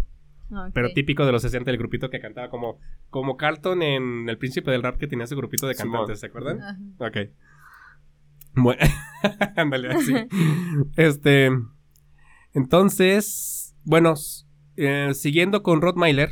[0.72, 2.78] Pero típico de los 60 el grupito que cantaba como,
[3.10, 6.60] como Carlton en El Príncipe del Rap que tenía ese grupito de cantantes, ¿se acuerdan?
[6.60, 6.78] Ajá.
[6.98, 7.16] Ok.
[8.54, 8.80] Bueno,
[9.56, 10.14] ándale así.
[10.96, 11.50] Este.
[12.52, 14.14] Entonces, bueno,
[14.76, 16.30] eh, siguiendo con Rottweiler,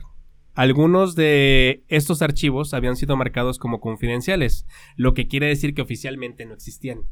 [0.55, 6.44] algunos de estos archivos habían sido marcados como confidenciales, lo que quiere decir que oficialmente
[6.46, 7.07] no existían.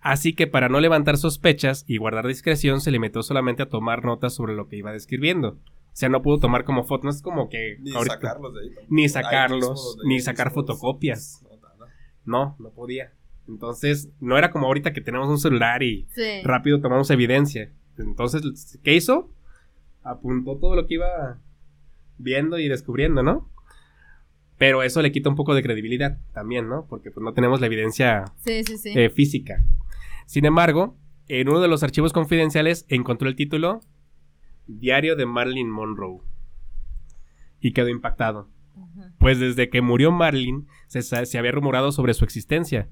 [0.00, 4.34] Así que para no levantar sospechas y guardar discreción, se limitó solamente a tomar notas
[4.34, 5.58] sobre lo que iba describiendo.
[5.96, 8.60] O sea, no pudo tomar como fotos, no es como que Ni ahorita- sacarlos de
[8.60, 8.66] ahí.
[8.68, 8.86] tampoco.
[8.94, 10.60] Ni sacarlos, ni sacar mismo.
[10.60, 11.42] fotocopias.
[11.42, 11.86] No.
[12.26, 13.12] No, no podía.
[13.48, 16.42] Entonces, no era como ahorita que tenemos un celular y Sí.
[16.44, 17.70] rápido tomamos evidencia.
[17.96, 19.30] Entonces, ¿qué hizo?
[20.02, 21.38] Apuntó todo lo que iba
[22.18, 23.48] viendo y descubriendo, ¿no?
[24.58, 26.84] Pero eso le quita un poco de credibilidad también, ¿no?
[26.90, 28.92] Porque pues no tenemos la evidencia Sí, sí, sí.
[28.94, 29.64] eh, física.
[30.26, 30.94] Sin embargo,
[31.28, 33.80] en uno de los archivos confidenciales encontró el título
[34.66, 36.20] Diario de Marilyn Monroe.
[37.60, 38.48] Y quedó impactado.
[39.18, 42.88] Pues desde que murió Marilyn se, se había rumorado sobre su existencia,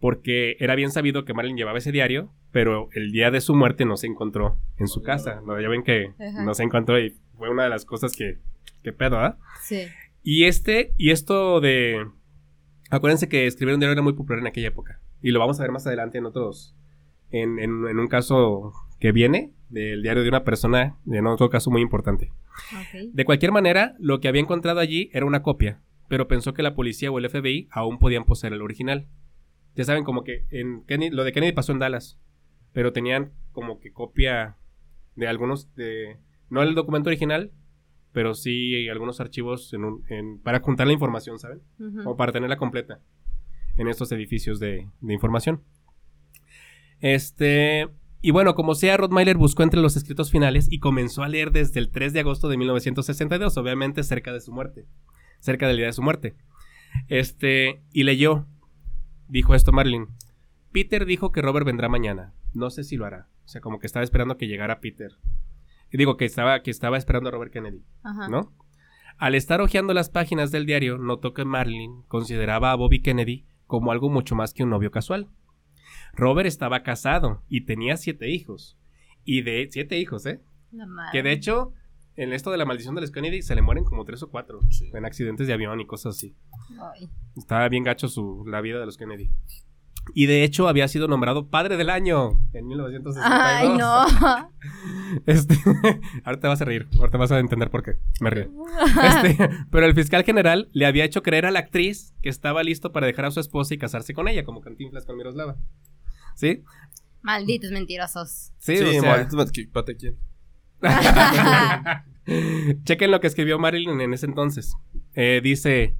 [0.00, 3.84] porque era bien sabido que Marilyn llevaba ese diario, pero el día de su muerte
[3.84, 5.40] no se encontró en su casa.
[5.44, 5.60] ¿no?
[5.60, 6.44] Ya ven que Ajá.
[6.44, 8.38] no se encontró y fue una de las cosas que,
[8.82, 9.38] que pedo, ¿ah?
[9.62, 9.82] Sí.
[10.22, 12.06] Y este, y esto de...
[12.90, 15.00] Acuérdense que escribir un diario era muy popular en aquella época.
[15.22, 16.74] Y lo vamos a ver más adelante en otros...
[17.32, 21.70] En, en- en un caso que viene, del diario de una persona, en otro caso
[21.70, 22.32] muy importante.
[23.12, 26.74] De cualquier manera, lo que había encontrado allí era una copia, pero pensó que la
[26.74, 29.06] policía o el FBI aún podían poseer el original.
[29.74, 32.18] Ya saben, como que en Kennedy, lo de Kennedy pasó en Dallas,
[32.72, 34.56] pero tenían como que copia
[35.16, 36.16] de algunos de
[36.48, 37.50] no el documento original,
[38.12, 41.60] pero sí algunos archivos en un- en- para juntar la información, ¿saben?
[42.06, 43.00] O para tenerla completa
[43.76, 45.62] en estos edificios de, de información.
[47.00, 47.88] Este,
[48.26, 51.78] y bueno, como sea, Rottweiler buscó entre los escritos finales y comenzó a leer desde
[51.78, 54.88] el 3 de agosto de 1962, obviamente cerca de su muerte,
[55.38, 56.36] cerca del día de su muerte.
[57.06, 58.48] Este, y leyó,
[59.28, 60.08] dijo esto Marlin.
[60.72, 62.34] Peter dijo que Robert vendrá mañana.
[62.52, 63.28] No sé si lo hará.
[63.44, 65.12] O sea, como que estaba esperando que llegara Peter.
[65.92, 67.84] Y digo que estaba, que estaba esperando a Robert Kennedy.
[68.02, 68.26] Ajá.
[68.28, 68.52] ¿no?
[69.18, 73.92] Al estar hojeando las páginas del diario, notó que Marlin consideraba a Bobby Kennedy como
[73.92, 75.28] algo mucho más que un novio casual.
[76.16, 78.76] Robert estaba casado y tenía siete hijos.
[79.24, 80.40] Y de siete hijos, ¿eh?
[80.72, 81.10] La madre.
[81.12, 81.72] Que de hecho,
[82.16, 84.60] en esto de la maldición de los Kennedy se le mueren como tres o cuatro
[84.70, 84.90] Sí.
[84.94, 86.34] en accidentes de avión y cosas así.
[86.94, 87.08] Ay.
[87.36, 89.30] Estaba bien gacho su, la vida de los Kennedy.
[90.14, 93.24] Y de hecho había sido nombrado padre del año en 1962.
[93.28, 94.50] Ay, no.
[95.26, 95.54] Este,
[96.24, 97.92] ahora te vas a reír, ahorita vas a entender por qué.
[98.20, 98.50] Me río.
[99.02, 102.92] Este, pero el fiscal general le había hecho creer a la actriz que estaba listo
[102.92, 105.56] para dejar a su esposa y casarse con ella, como Cantinflas con Miroslava.
[106.36, 106.62] ¿Sí?
[107.22, 108.52] Malditos mentirosos.
[108.58, 110.16] Sí, Sí, o sea, espérate, ¿quién?
[112.84, 114.76] Chequen lo que escribió Marilyn en ese entonces.
[115.14, 115.96] Eh, dice,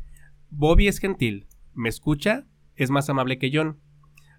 [0.51, 2.47] Bobby es gentil, me escucha,
[2.77, 3.81] es más amable que John.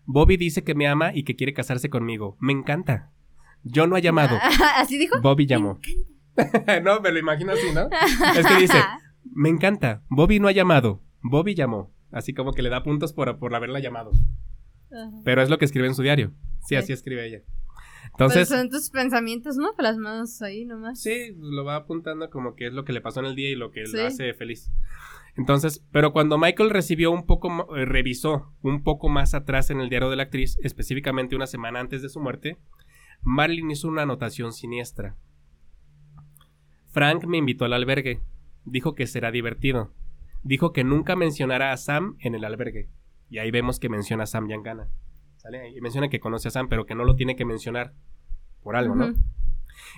[0.06, 2.38] Bobby dice que me ama y que quiere casarse conmigo.
[2.40, 3.12] Me encanta.
[3.74, 4.38] John no ha llamado.
[4.76, 5.20] ¿Así dijo?
[5.20, 5.80] Bobby llamó.
[6.84, 7.90] no, me lo imagino así, ¿no?
[8.40, 8.78] Es que dice,
[9.24, 10.04] me encanta.
[10.10, 11.02] Bobby no ha llamado.
[11.22, 11.92] Bobby llamó.
[12.12, 14.12] Así como que le da puntos por, por haberla llamado.
[14.92, 15.12] Ajá.
[15.24, 16.32] Pero es lo que escribe en su diario.
[16.62, 16.76] Sí, Sí.
[16.76, 17.42] así escribe ella.
[18.18, 19.76] Pero Entonces, son tus pensamientos, ¿no?
[19.76, 21.02] Plasmados ahí nomás.
[21.02, 23.56] sí, lo va apuntando como que es lo que le pasó en el día y
[23.56, 23.96] lo que Sí.
[23.98, 24.72] le hace feliz.
[25.36, 29.90] Entonces, pero cuando Michael recibió un poco, eh, revisó un poco más atrás en el
[29.90, 32.58] diario de la actriz, específicamente una semana antes de su muerte,
[33.22, 35.16] Marilyn hizo una anotación siniestra.
[36.90, 38.22] Frank me invitó al albergue.
[38.66, 39.92] Dijo que será divertido.
[40.44, 42.90] Dijo que nunca mencionará a Sam en el albergue.
[43.30, 44.90] Y ahí vemos que menciona a Sam Yangana.
[45.38, 45.70] ¿Sale?
[45.70, 47.94] Y menciona que conoce a Sam, pero que no lo tiene que mencionar.
[48.64, 49.14] Por algo, ¿no?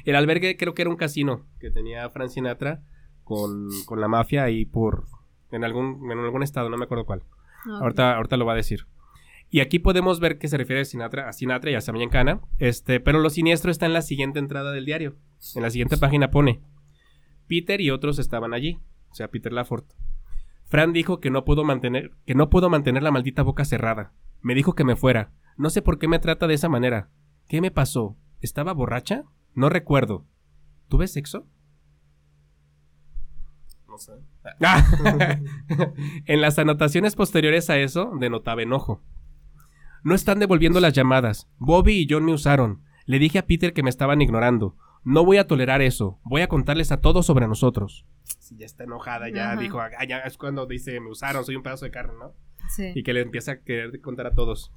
[0.05, 2.83] El albergue creo que era un casino que tenía Frank Sinatra
[3.23, 5.05] con, con la mafia ahí por...
[5.51, 7.23] En algún, en algún estado, no me acuerdo cuál.
[7.65, 7.81] Ok.
[7.81, 8.85] Ahorita, ahorita lo va a decir.
[9.49, 12.41] Y aquí podemos ver que se refiere a Sinatra, a Sinatra y a Sam Giancana,
[12.59, 15.15] Este, pero lo siniestro está en la siguiente entrada del diario.
[15.55, 16.61] En la siguiente página pone:
[17.47, 18.79] Peter y otros estaban allí.
[19.09, 19.91] O sea, Peter Lafort.
[20.69, 24.13] Fran dijo que no pudo mantener, que no pudo mantener la maldita boca cerrada.
[24.41, 25.31] Me dijo que me fuera.
[25.57, 27.09] No sé por qué me trata de esa manera.
[27.47, 28.15] ¿Qué me pasó?
[28.39, 29.23] ¿Estaba borracha?
[29.55, 30.25] No recuerdo.
[30.87, 31.47] ¿Tuve sexo?
[33.87, 34.13] No sé.
[36.25, 39.01] en las anotaciones posteriores a eso, denotaba enojo.
[40.03, 41.49] No están devolviendo las llamadas.
[41.57, 42.83] Bobby y John me usaron.
[43.05, 44.77] Le dije a Peter que me estaban ignorando.
[45.03, 46.19] No voy a tolerar eso.
[46.23, 48.05] Voy a contarles a todos sobre nosotros.
[48.39, 49.61] Si ya está enojada, ya Ajá.
[49.61, 52.33] dijo, "Ah, ya es cuando dice, me usaron, soy un pedazo de carne, ¿no?
[52.69, 52.91] Sí.
[52.93, 54.71] Y que le empieza a querer contar a todos.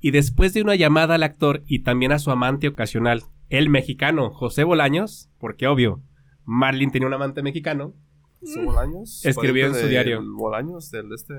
[0.00, 4.30] Y después de una llamada al actor y también a su amante ocasional, el mexicano
[4.30, 6.02] José Bolaños, porque obvio,
[6.44, 7.94] Marlin tenía un amante mexicano,
[8.44, 9.24] ¿Su Bolaños?
[9.24, 10.20] Escribió en su diario.
[10.34, 11.34] Bolaños, del este.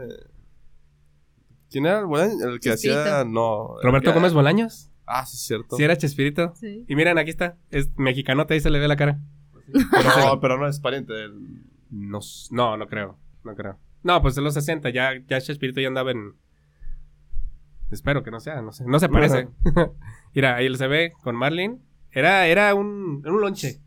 [1.70, 2.42] ¿Quién era el Bolaños?
[2.42, 3.26] El que hacía.
[3.26, 3.76] No.
[3.84, 4.90] Roberto que- Gómez Bolaños.
[5.06, 5.76] Ah, sí, es cierto.
[5.76, 6.54] Si era Chespirito.
[6.56, 6.86] Sí.
[6.88, 7.58] Y miren, aquí está.
[7.70, 9.20] Es mexicano, ahí se le ve la cara.
[9.68, 11.64] No, pero no es pariente del.
[11.90, 12.20] No,
[12.52, 13.18] no, no creo.
[13.44, 13.78] No creo.
[14.04, 16.36] No, pues en los 60 ya, ya Chespirito ya andaba en.
[17.92, 18.86] Espero que no sea, no sé.
[18.86, 19.50] No se parece.
[20.34, 21.82] Mira, ahí se ve con Marlin.
[22.12, 23.82] Era, era un, era un lonche.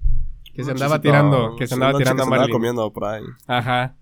[0.54, 1.56] Que se andaba tirando.
[1.56, 2.52] Que se andaba tirando a que se andaba Marlin.
[2.52, 3.22] comiendo por ahí.
[3.46, 3.96] Ajá.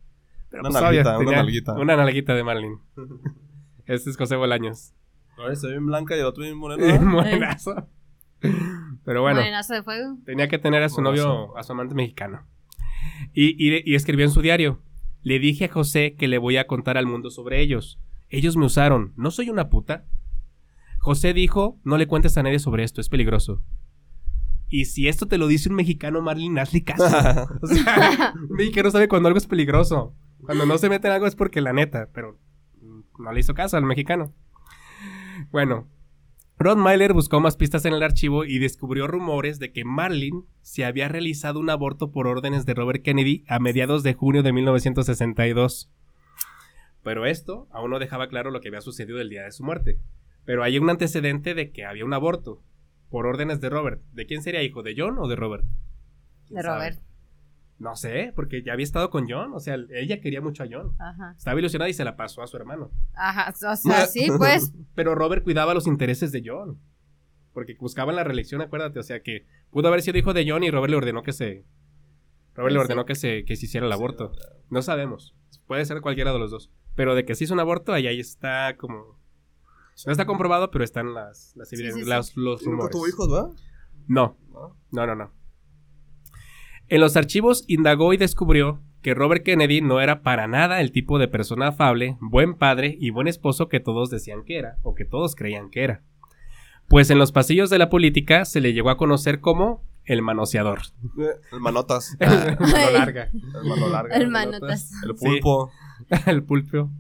[0.51, 1.73] Pero Una pues, nalguita, obvio, una nalguita.
[1.75, 2.79] Una nalguita de Marlin.
[3.87, 4.95] Este es José Bolaños.
[5.37, 7.01] Ahora se ve bien blanca y el otro bien moreno.
[7.11, 7.89] Morenazo.
[9.05, 9.41] Pero bueno.
[9.41, 10.17] Morenazo de fuego.
[10.25, 12.47] Tenía que tener a su novio, a su amante mexicano.
[13.33, 14.81] Y, y- y escribió en su diario.
[15.23, 17.99] Le dije a José que le voy a contar al mundo sobre ellos.
[18.29, 19.13] Ellos me usaron.
[19.17, 20.05] ¿No soy una puta?
[20.99, 23.63] José dijo, no le cuentes a nadie sobre esto, es peligroso.
[24.69, 27.05] Y si esto te lo dice un mexicano, Marlin, hazle caso.
[27.63, 30.15] o sea, un mexicano sabe cuando algo es peligroso.
[30.43, 32.39] Cuando no se mete en algo es porque la neta, pero
[33.19, 34.35] no le hizo caso al mexicano.
[35.55, 35.87] Bueno,
[36.59, 40.85] Rod Myler buscó más pistas en el archivo y descubrió rumores de que Marlin se
[40.85, 45.93] había realizado un aborto por órdenes de Robert Kennedy a mediados de junio de 1962.
[47.05, 50.01] Pero esto aún no dejaba claro lo que había sucedido el día de su muerte.
[50.45, 52.61] Pero hay un antecedente de que había un aborto
[53.09, 54.03] por órdenes de Robert.
[54.11, 54.83] ¿De quién sería hijo?
[54.83, 55.65] ¿De John o de Robert?
[56.49, 56.79] ¿Quién De sabe?
[56.79, 57.01] Robert.
[57.79, 59.53] No sé, porque ya había estado con John.
[59.55, 60.97] O sea, ella quería mucho a John.
[60.99, 61.35] Ajá.
[61.39, 62.91] Estaba ilusionada y se la pasó a su hermano.
[63.15, 63.55] Ajá.
[63.71, 64.73] O sea, sí, pues.
[64.95, 66.79] Pero Robert cuidaba los intereses de John.
[67.53, 68.99] Porque buscaban la reelección, acuérdate.
[68.99, 71.65] O sea que pudo haber sido hijo de John y Robert le ordenó que se.
[72.55, 72.83] Robert le Sí.
[72.85, 74.33] ordenó que se, que se hiciera el aborto.
[74.71, 75.35] No sabemos.
[75.67, 76.71] Puede ser cualquiera de los dos.
[76.95, 79.19] Pero de que se hizo un aborto, ahí, ahí está como...
[80.07, 82.11] No está comprobado, pero están las, las Sí, evidencias, sí, sí.
[82.11, 82.93] las- los ¿Y nunca rumores.
[82.93, 83.51] tuvo hijos, va?
[84.07, 84.77] No, ¿No?
[84.93, 85.33] no, no, no.
[86.89, 91.19] En los archivos indagó y descubrió que Robert Kennedy no era para nada el tipo
[91.19, 95.05] de persona afable, buen padre y buen esposo que todos decían que era, o que
[95.05, 96.03] todos creían que era.
[96.89, 100.81] Pues en los pasillos de la política se le llegó a conocer como el manoseador.
[101.19, 102.17] Eh, El manotas.
[102.19, 103.31] El mano larga.
[103.31, 104.17] El mano larga.
[104.17, 104.91] El manotas.
[105.05, 105.71] El pulpo.
[106.27, 106.91] el pulpo.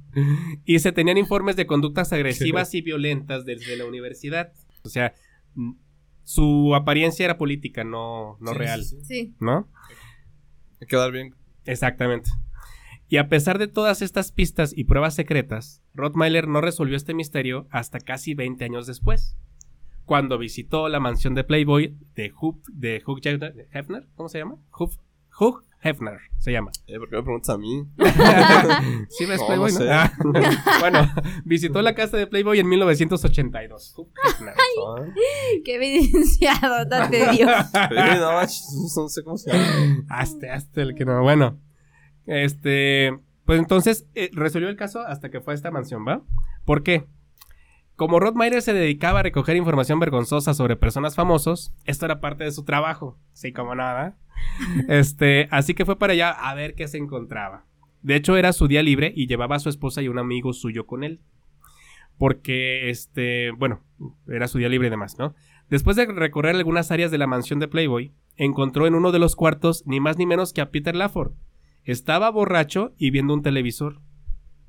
[0.67, 4.53] Y se tenían informes de conductas agresivas y violentas desde la universidad.
[4.83, 5.14] O sea,
[5.55, 5.73] mm,
[6.23, 8.85] su apariencia era política, no, no Sí, real.
[8.85, 9.35] Sí.
[9.40, 9.71] ¿No?
[10.75, 11.35] Hay que quedar bien.
[11.64, 12.31] Exactamente.
[13.09, 17.66] Y a pesar de todas estas pistas y pruebas secretas, Rottweiler no resolvió este misterio
[17.70, 19.37] hasta casi 20 años después,
[20.05, 23.20] cuando visitó la mansión de Playboy de Hugh, de Hugh
[23.72, 24.57] Hefner, ¿cómo se llama?
[24.79, 24.98] Hugh,
[25.38, 26.70] Hugh Hefner se llama.
[26.87, 27.85] Eh, ¿Por qué me preguntas a mí?
[29.11, 29.73] ¿Sí ves No, Playboy?
[29.73, 29.85] no no?
[29.85, 29.92] sé.
[29.92, 30.12] Ah.
[30.81, 31.09] bueno,
[31.44, 33.94] visitó la casa de Playboy en 1982.
[33.97, 34.55] Hugh Hefner.
[34.55, 35.07] Ah.
[35.64, 37.51] Qué evidenciado, de Dios.
[38.97, 40.05] No, sé cómo se llama.
[40.09, 41.23] Hasta, hasta el que no.
[41.23, 41.61] Bueno,
[42.27, 43.18] este.
[43.44, 46.23] Pues entonces eh, resolvió el caso hasta que fue a esta mansión, ¿va?
[46.64, 47.07] ¿Por qué?
[47.97, 52.51] Como Rottweiler se dedicaba a recoger información vergonzosa sobre personas famosos, esto era parte de
[52.51, 53.19] su trabajo.
[53.33, 54.17] Sí, como nada.
[54.89, 57.65] Este, así que fue para allá a ver qué se encontraba.
[58.03, 60.87] De hecho, era su día libre y llevaba a su esposa y un amigo suyo
[60.87, 61.21] con él.
[62.19, 63.81] Porque, este, bueno,
[64.29, 65.35] era su día libre y demás, ¿no?
[65.71, 69.37] Después de recorrer algunas áreas de la mansión de Playboy, encontró en uno de los
[69.37, 71.33] cuartos ni más ni menos que a Peter Lafford.
[71.85, 74.01] Estaba borracho y viendo un televisor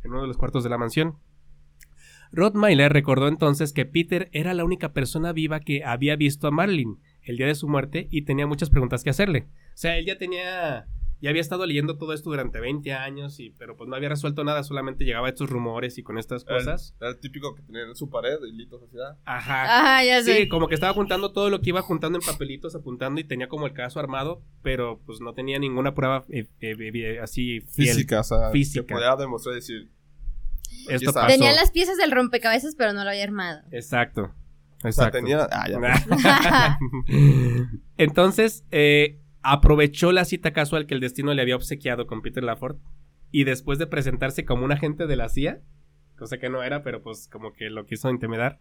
[0.04, 1.18] en uno de los cuartos de la mansión.
[2.36, 7.00] Rottweiler recordó entonces que Peter era la única persona viva que había visto a Marlin
[7.22, 9.48] el día de su muerte y tenía muchas preguntas que hacerle.
[9.74, 10.88] O sea, él ya tenía
[11.22, 14.44] ya había estado leyendo todo esto durante 20 años y pero pues no había resuelto
[14.44, 16.96] nada, solamente llegaba a estos rumores y con estas cosas.
[17.00, 18.98] Era el típico que tenía en su pared, hilitos así.
[19.26, 19.98] Ajá.
[19.98, 20.36] Ah, ya sé.
[20.36, 23.48] Sí, como que estaba juntando todo lo que iba juntando en papelitos, apuntando y tenía
[23.48, 27.96] como el caso armado, pero pues no tenía ninguna prueba eh, eh, eh, así fiel.
[27.96, 28.86] Física, o sea, Física.
[28.86, 29.95] que podía demostrar y decir.
[30.90, 31.22] Esto está.
[31.22, 31.28] pasó.
[31.28, 33.62] Tenía las piezas del rompecabezas, pero no lo había armado.
[33.72, 34.34] Exacto.
[34.84, 35.18] O sea, Exacto.
[35.18, 35.48] tenía.
[35.52, 36.78] Ah, ya.
[37.98, 42.78] Entonces, eh, aprovechó la cita casual que el destino le había obsequiado con Peter Lafford
[43.32, 45.62] y después de presentarse como un agente de la CIA,
[46.18, 48.60] cosa que no era, pero pues como que lo quiso intimidar,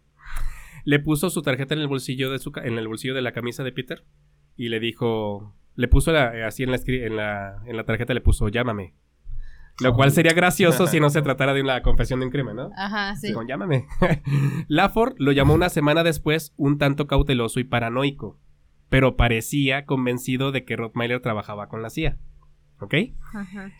[0.83, 3.31] le puso su tarjeta en el bolsillo de su ca- en el bolsillo de la
[3.31, 4.03] camisa de Peter
[4.57, 8.21] y le dijo, le puso la- así en la, en la en la tarjeta le
[8.21, 8.93] puso llámame.
[9.81, 12.69] Lo cual sería gracioso si no se tratara de una confesión de un crimen, ¿no?
[12.77, 13.33] Ajá, sí.
[13.33, 13.85] Con llámame.
[14.67, 18.39] Lafford lo llamó una semana después un tanto cauteloso y paranoico,
[18.89, 22.17] pero parecía convencido de que Rottweiler trabajaba con la CIA.
[22.79, 22.93] ¿Ok?
[23.33, 23.71] Ajá.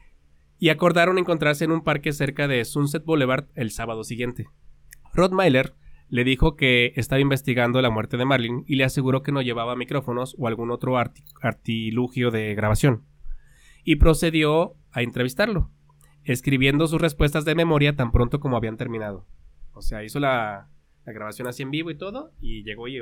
[0.58, 4.48] Y acordaron encontrarse en un parque cerca de Sunset Boulevard el sábado siguiente.
[5.14, 5.76] Rottweiler
[6.10, 9.76] le dijo que estaba investigando la muerte de Marlin y le aseguró que no llevaba
[9.76, 13.04] micrófonos o algún otro arti- artilugio de grabación.
[13.84, 15.72] Y procedió a entrevistarlo,
[16.26, 19.26] escribiendo sus respuestas de memoria tan pronto como habían terminado.
[19.74, 20.70] O sea, hizo la,
[21.06, 23.00] la grabación así en vivo y todo, y llegó y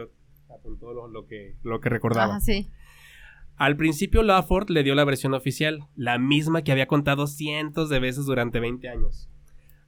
[0.53, 2.39] apuntó lo, lo que, lo que recordaba.
[2.39, 2.69] Sí.
[3.55, 7.99] Al principio Lafford le dio la versión oficial, la misma que había contado cientos de
[7.99, 9.29] veces durante 20 años.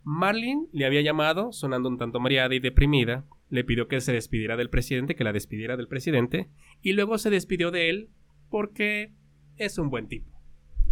[0.03, 4.55] Marlin le había llamado, sonando un tanto mareada y deprimida, le pidió que se despidiera
[4.55, 6.47] del presidente, que la despidiera del presidente,
[6.81, 8.09] y luego se despidió de él
[8.49, 9.13] porque
[9.57, 10.34] es un buen tipo.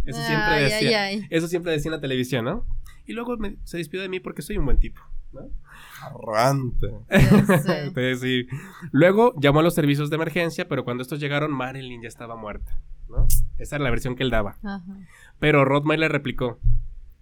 [0.06, 1.02] Eso siempre Ay, decía.
[1.04, 1.26] ay, ay.
[1.30, 2.66] Eso siempre decía en la televisión, ¿no?
[3.06, 5.00] Y luego me- se despidió de mí porque soy un buen tipo,
[5.32, 5.48] ¿no?
[6.02, 6.88] Arrante.
[7.08, 8.46] Entonces, sí.
[8.92, 12.80] Luego llamó a los servicios de emergencia, pero cuando estos llegaron, Marilyn ya estaba muerta,
[13.08, 13.26] ¿no?
[13.58, 14.56] Esa era la versión que él daba.
[14.62, 14.82] Ajá.
[15.38, 16.58] Pero Rottweiler replicó,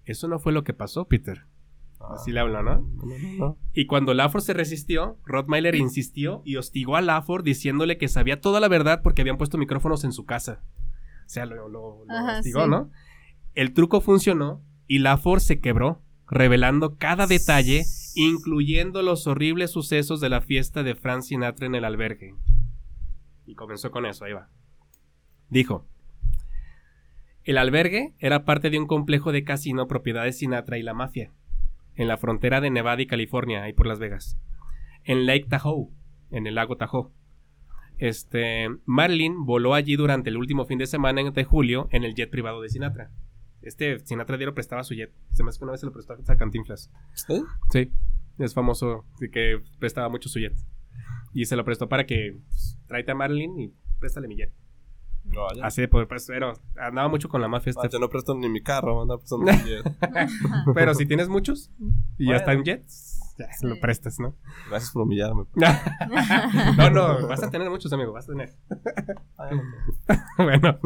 [0.05, 1.45] eso no fue lo que pasó, Peter.
[2.01, 2.41] Así le.
[2.41, 2.85] No, no,
[3.39, 3.59] no.
[3.73, 8.59] Y cuando Lafford se resistió, Rottweiler insistió y hostigó a Lafford diciéndole que sabía toda
[8.59, 10.65] la verdad porque habían puesto micrófonos en su casa.
[11.33, 12.69] O sea, lo, lo- lo Ajá, hostigó, sí.
[12.71, 12.91] ¿no?
[13.55, 20.29] El truco funcionó y Lafford se quebró, revelando cada detalle, incluyendo los horribles sucesos de
[20.29, 22.35] la fiesta de Frank Sinatra en el albergue.
[23.47, 24.51] Y comenzó con eso, ahí va.
[25.49, 25.87] Dijo,
[27.45, 31.33] el albergue era parte de un complejo de casino propiedad de Sinatra y la mafia,
[31.95, 34.37] en la frontera de Nevada y California, ahí por Las Vegas,
[35.05, 35.89] en Lake Tahoe,
[36.31, 37.09] en el lago Tahoe.
[38.03, 42.31] Este, Marlin voló allí durante el último fin de semana de julio en el jet
[42.31, 43.13] privado de Sinatra.
[43.61, 45.13] Este Sinatra diario prestaba su jet.
[45.31, 46.91] Se me hace que una vez se lo prestó a Cantinflas.
[47.15, 47.45] ¿Sí?
[47.71, 47.93] Sí,
[48.41, 50.53] es famoso que prestaba mucho su jet.
[51.33, 54.53] Y se lo prestó para que pues, tráete a Marilyn y préstale mi jet.
[55.25, 55.65] No, ya.
[55.65, 57.87] Así de poder, pues, pero andaba mucho con la mafia este.
[57.87, 59.85] Ah, yo no presto ni mi carro, ando prestando mi jet.
[60.75, 61.71] Pero si tienes muchos
[62.19, 62.37] y ya Bueno.
[62.39, 63.67] está en jets, ya Sí.
[63.67, 64.35] lo prestas, ¿no?
[64.69, 65.45] Gracias por humillarme.
[66.77, 68.51] no, no, vas a tener muchos, amigo, vas a tener.
[69.39, 69.63] Ya no
[70.45, 70.79] bueno,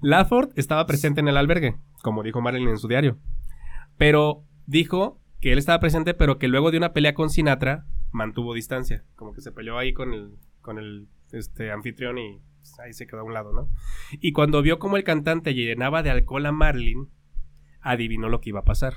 [0.00, 3.18] Lafford estaba presente en el albergue, como dijo Marilyn en su diario.
[3.96, 8.54] Pero dijo que él estaba presente, pero que luego de una pelea con Sinatra mantuvo
[8.54, 9.04] distancia.
[9.14, 13.06] Como que se peleó ahí con el, con el este, anfitrión y pues, ahí se
[13.06, 13.68] quedó a un lado, ¿no?
[14.12, 17.10] Y cuando vio cómo el cantante llenaba de alcohol a Marilyn,
[17.80, 18.94] adivinó lo que iba a pasar.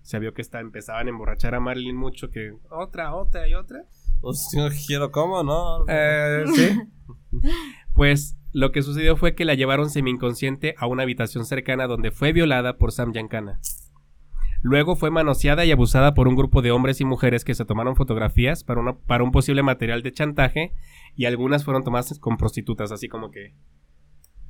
[0.00, 3.84] Se vio que está, empezaban a emborrachar a Marilyn mucho, que otra, otra y otra.
[4.20, 5.42] Pues si no quiero, ¿cómo?
[5.42, 5.84] No.
[5.88, 6.80] Eh, sí.
[7.94, 12.32] Pues lo que sucedió fue que la llevaron semi-inconsciente a una habitación cercana donde fue
[12.32, 13.60] violada por Sam Giancana.
[14.66, 17.96] Luego fue manoseada y abusada por un grupo de hombres y mujeres que se tomaron
[17.96, 20.72] fotografías para, una- para un posible material de chantaje
[21.14, 23.52] y algunas fueron tomadas con prostitutas, así como que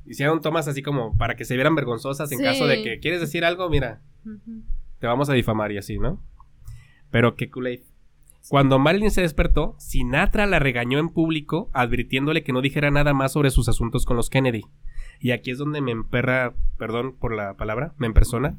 [0.05, 2.43] hicieron tomas así como para que se vieran vergonzosas en Sí.
[2.45, 4.01] caso de que quieres decir algo, mira,
[4.99, 6.23] te vamos a difamar y así, ¿no?
[7.11, 7.81] Pero qué Kool-Aid.
[8.47, 13.33] Cuando Marilyn se despertó, Sinatra la regañó en público, advirtiéndole que no dijera nada más
[13.33, 14.61] sobre sus asuntos con los Kennedy.
[15.19, 18.55] Y aquí es donde me emperra, perdón por la palabra, me empersona.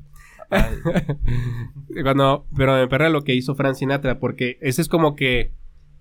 [2.03, 5.53] Cuando, pero me emperra lo que hizo Frank Sinatra, porque ese es como que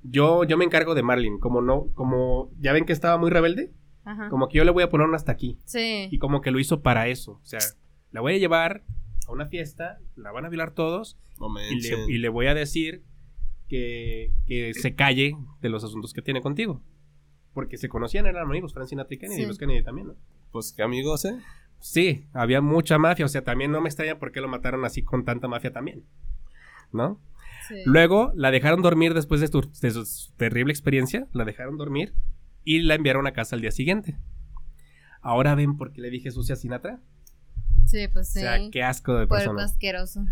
[0.04, 3.72] yo, yo me encargo de Marilyn, como no, como ya ven que estaba muy rebelde,
[4.04, 4.30] Ajá.
[4.30, 5.58] como que yo le voy a poner un hasta aquí.
[5.66, 6.08] Sí.
[6.12, 7.34] Y como que lo hizo para eso.
[7.44, 7.60] O sea,
[8.12, 8.84] la voy a llevar
[9.28, 13.04] a una fiesta, la van a violar todos no y le, y voy a decir
[13.68, 16.82] que, que se calle de los asuntos que tiene contigo.
[17.54, 19.48] Porque se conocían, eran amigos, Frank Sinatra y Kennedy, y Sí.
[19.48, 20.16] los Kennedy también, ¿no?
[20.52, 21.38] Pues qué amigos, ¿eh?
[21.88, 25.04] Sí, había mucha mafia, o sea, también no me extraña por qué lo mataron así
[25.04, 26.04] con tanta mafia también,
[26.92, 27.22] ¿no?
[27.68, 27.76] sí.
[27.86, 32.14] Luego la dejaron dormir después de, tu- de su terrible experiencia, la dejaron dormir
[32.64, 34.18] y la enviaron a casa al día siguiente.
[35.22, 37.00] Ahora ven por qué le dije sucia a Sinatra.
[37.86, 38.40] Sí, pues sí.
[38.40, 39.64] O sea, qué asco de persona.
[39.64, 40.26] asqueroso.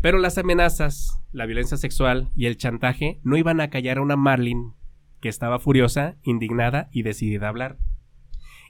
[0.00, 4.16] Pero las amenazas, la violencia sexual y el chantaje no iban a callar a una
[4.16, 4.72] Marlin
[5.20, 7.76] que estaba furiosa, indignada y decidida a hablar.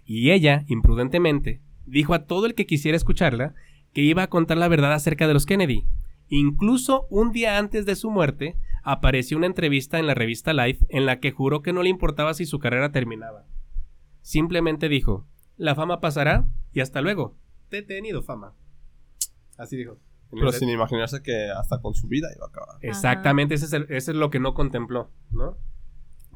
[0.05, 3.55] Y ella, imprudentemente, dijo a todo el que quisiera escucharla
[3.93, 5.87] que iba a contar la verdad acerca de los Kennedy.
[6.29, 11.05] Incluso un día antes de su muerte, apareció una entrevista en la revista Life en
[11.07, 13.47] la que juró que no le importaba si su carrera terminaba.
[14.23, 15.27] Simplemente dijo,
[15.57, 17.37] la fama pasará y hasta luego.
[17.69, 18.55] Te he tenido fama.
[19.59, 19.99] Así dijo.
[20.31, 22.77] Pero sin imaginarse que hasta con su vida iba a acabar.
[22.83, 25.59] Exactamente, ese es, el- ese es lo que no contempló, ¿no?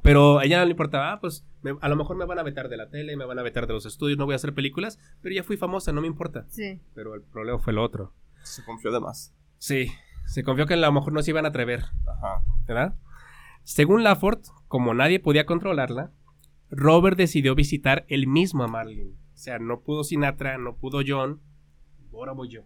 [0.05, 2.43] Pero a ella no le importaba, ah, pues me- a lo mejor me van a
[2.43, 4.55] vetar de la tele, me van a vetar de los estudios, no voy a hacer
[4.55, 6.45] películas, pero ya fui famosa, no me importa.
[6.51, 6.81] Sí.
[6.95, 8.13] Pero el problema fue lo otro.
[8.43, 9.35] Se confió de más.
[9.59, 9.91] Sí,
[10.27, 12.43] se confió que a lo mejor no se iban a atrever, Ajá.
[12.67, 12.95] ¿verdad?
[13.63, 16.13] Según Lafford, como nadie podía controlarla,
[16.71, 19.17] Robert decidió visitar él mismo a Marilyn.
[19.35, 21.41] O sea, no pudo Sinatra, no pudo John,
[22.13, 22.63] ahora voy yo.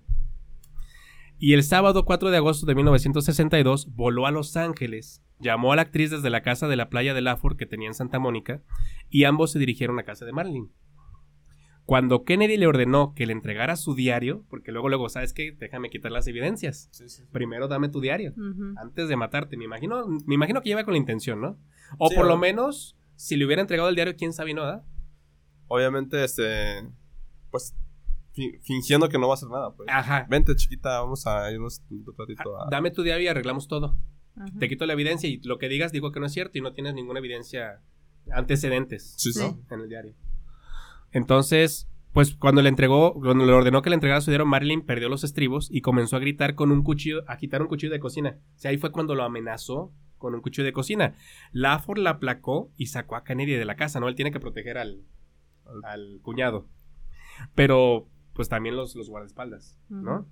[1.39, 5.83] Y el sábado 4 de agosto de 1962 voló a Los Ángeles, llamó a la
[5.83, 8.63] actriz desde la casa de la playa de Lafford que tenía en Santa Mónica,
[9.09, 10.73] y ambos se dirigieron a casa de Marilyn.
[11.85, 15.53] Cuando Kennedy le ordenó que le entregara su diario, porque luego, luego, ¿sabes qué?
[15.53, 16.89] Déjame quitar las evidencias.
[16.91, 17.23] Sí, sí.
[17.33, 18.35] Primero dame tu diario
[18.77, 19.57] antes de matarte.
[19.57, 21.57] Me imagino, me imagino que lleva con la intención, ¿no?
[21.97, 22.41] O Sí, por lo ¿no?
[22.41, 24.63] menos, si le hubiera entregado el diario, quién sabe, ¿no?
[24.65, 24.85] ¿verdad?
[25.69, 26.87] Obviamente, este.
[27.51, 27.75] Pues.
[28.39, 29.89] Fi- fingiendo que no va a hacer nada, pues.
[29.93, 30.27] Ajá.
[30.31, 32.71] Vente, chiquita, vamos a irnos un ratito Ah, a.
[32.71, 33.99] Dame tu diario y arreglamos todo.
[34.37, 34.47] Ajá.
[34.59, 36.73] Te quito la evidencia y lo que digas digo que no es cierto y no
[36.73, 37.83] tienes ninguna evidencia
[38.33, 39.41] antecedentes Sí, sí.
[39.41, 39.57] Sí.
[39.71, 40.15] en el diario.
[41.13, 45.09] Entonces, pues cuando le entregó, cuando le ordenó que le entregara su diario, Marilyn perdió
[45.09, 48.39] los estribos y comenzó a gritar con un cuchillo, a quitar un cuchillo de cocina.
[48.57, 51.15] O sea, ahí fue cuando lo amenazó con un cuchillo de cocina.
[51.53, 54.09] Lafford la aplacó y sacó a Kennedy de la casa, ¿no?
[54.09, 55.03] Él tiene que proteger al,
[55.85, 56.67] al cuñado.
[57.55, 58.09] Pero,
[58.39, 60.27] pues también los, los guardaespaldas, ¿no?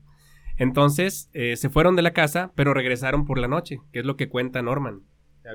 [0.58, 4.16] Entonces, eh, se fueron de la casa, pero regresaron por la noche, que es lo
[4.16, 5.02] que cuenta Norman.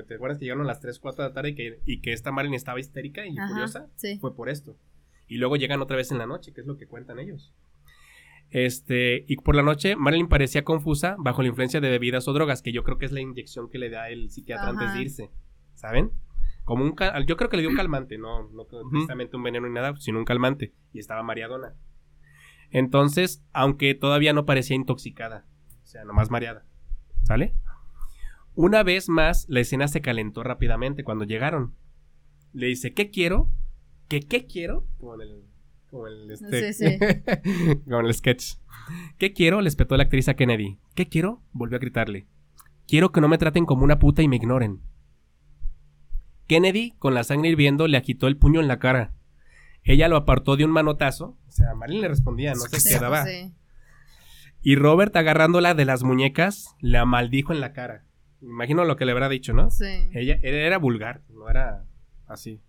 [0.06, 2.12] ¿Te acuerdas que llegaron a las 3, 4 de la tarde y que, y que
[2.12, 3.86] esta Marilyn estaba histérica y Ajá, furiosa?
[3.96, 4.18] Sí.
[4.20, 4.76] Fue por esto.
[5.28, 7.52] Y luego llegan otra vez en la noche, que es lo que cuentan ellos.
[8.50, 12.60] Este, y por la noche Marilyn parecía confusa bajo la influencia de bebidas o drogas,
[12.62, 15.30] que yo creo que es la inyección que le da el psiquiatra antes de irse.
[15.74, 16.10] ¿Saben?
[16.64, 19.66] Como un cal- yo creo que le dio un calmante, no, no precisamente un veneno
[19.66, 20.72] ni nada, sino un calmante.
[20.92, 21.74] Y estaba mareadona.
[22.72, 25.46] Entonces, aunque todavía no parecía intoxicada,
[25.82, 26.64] o sea, nomás mareada.
[27.22, 27.54] ¿Sale?
[28.54, 31.74] Una vez más, la escena se calentó rápidamente cuando llegaron.
[32.52, 33.50] Le dice, ¿qué quiero?
[34.08, 34.86] ¿Qué qué quiero?
[34.98, 35.44] Como en el,
[35.90, 36.98] como el, este, Sí, sí.
[37.84, 38.54] como en el sketch.
[39.18, 39.60] ¿Qué quiero?
[39.60, 40.78] Le espetó la actriz a Kennedy.
[40.94, 41.42] ¿Qué quiero?
[41.52, 42.26] Volvió a gritarle.
[42.86, 44.80] Quiero que no me traten como una puta y me ignoren.
[46.46, 49.14] Kennedy, con la sangre hirviendo, le agitó el puño en la cara.
[49.84, 51.36] Ella lo apartó de un manotazo.
[51.48, 53.24] O sea, Marilyn le respondía, no se Sí, quedaba.
[53.24, 53.52] sí.
[54.62, 58.04] Y Robert, agarrándola de las muñecas, la maldijo en la cara.
[58.40, 59.70] Imagino lo que le habrá dicho, ¿no?
[59.70, 59.84] Sí.
[60.12, 61.84] Ella era, vulgar, no era
[62.26, 62.60] así.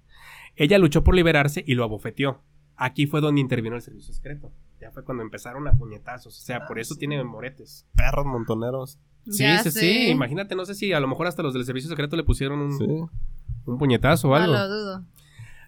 [0.56, 2.42] Ella luchó por liberarse y lo abofeteó.
[2.76, 4.52] Aquí fue donde intervino el servicio secreto.
[4.82, 6.38] Ya fue cuando empezaron a puñetazos.
[6.38, 7.88] O sea, por eso tiene moretes.
[7.96, 9.00] Perros montoneros.
[9.30, 9.80] Sí, Ya sí, sé.
[9.80, 10.08] sí.
[10.10, 12.78] Imagínate, no sé si a lo mejor hasta los del servicio secreto le pusieron un,
[12.78, 12.86] Sí.
[13.66, 14.54] un puñetazo o No algo.
[14.54, 15.06] lo dudo.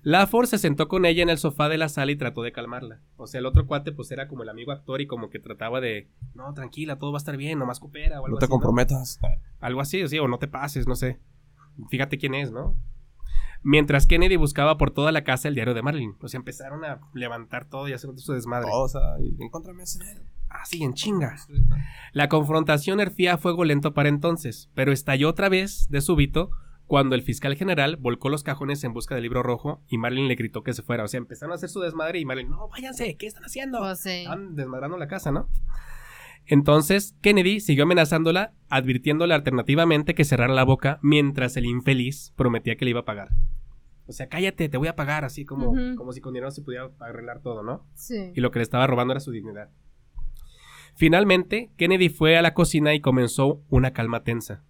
[0.06, 3.02] Lafford se sentó con ella en el sofá de la sala y trató de calmarla.
[3.18, 5.82] O sea, el otro cuate pues era como el amigo actor y como que trataba
[5.82, 8.52] de, no, tranquila, todo va a estar bien, nomás coopera o algo No te así,
[8.52, 9.20] comprometas.
[9.60, 11.20] Algo así, sí, o no te pases, no sé.
[11.90, 12.78] Fíjate quién es, ¿no?
[13.64, 16.16] Mientras Kennedy buscaba por toda la casa el diario de Marilyn.
[16.22, 18.70] O sea, empezaron a levantar todo y hacer su desmadre.
[18.72, 20.00] O sea, encontrame ese.
[20.50, 21.36] Así, en chinga.
[22.14, 26.52] La confrontación herfía a fuego lento para entonces, pero estalló otra vez, de súbito,
[26.88, 30.36] cuando el fiscal general volcó los cajones en busca del libro rojo y Marilyn le
[30.36, 31.04] gritó que se fuera.
[31.04, 33.80] O sea, empezaron a hacer su desmadre y Marilyn, no, váyanse, ¿qué están haciendo?
[33.80, 34.22] Pues sí.
[34.22, 35.50] Están desmadrando la casa, ¿no?
[36.46, 42.86] Entonces, Kennedy siguió amenazándola, advirtiéndole alternativamente que cerrara la boca mientras el infeliz prometía que
[42.86, 43.30] le iba a pagar.
[44.08, 46.92] O sea, cállate, te voy a pagar, así como, como si con dinero se pudiera
[47.00, 47.88] arreglar todo, ¿no?
[47.96, 48.32] Sí.
[48.36, 49.72] y lo que le estaba robando era su dignidad.
[50.96, 54.64] Finalmente, Kennedy fue a la cocina y comenzó una calma tensa.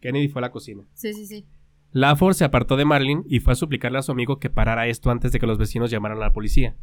[0.00, 0.84] Kennedy fue a la cocina.
[0.94, 1.46] Sí, sí, sí.
[1.92, 5.10] Lafford se apartó de Marlin y fue a suplicarle a su amigo que parara esto
[5.10, 6.76] antes de que los vecinos llamaran a la policía.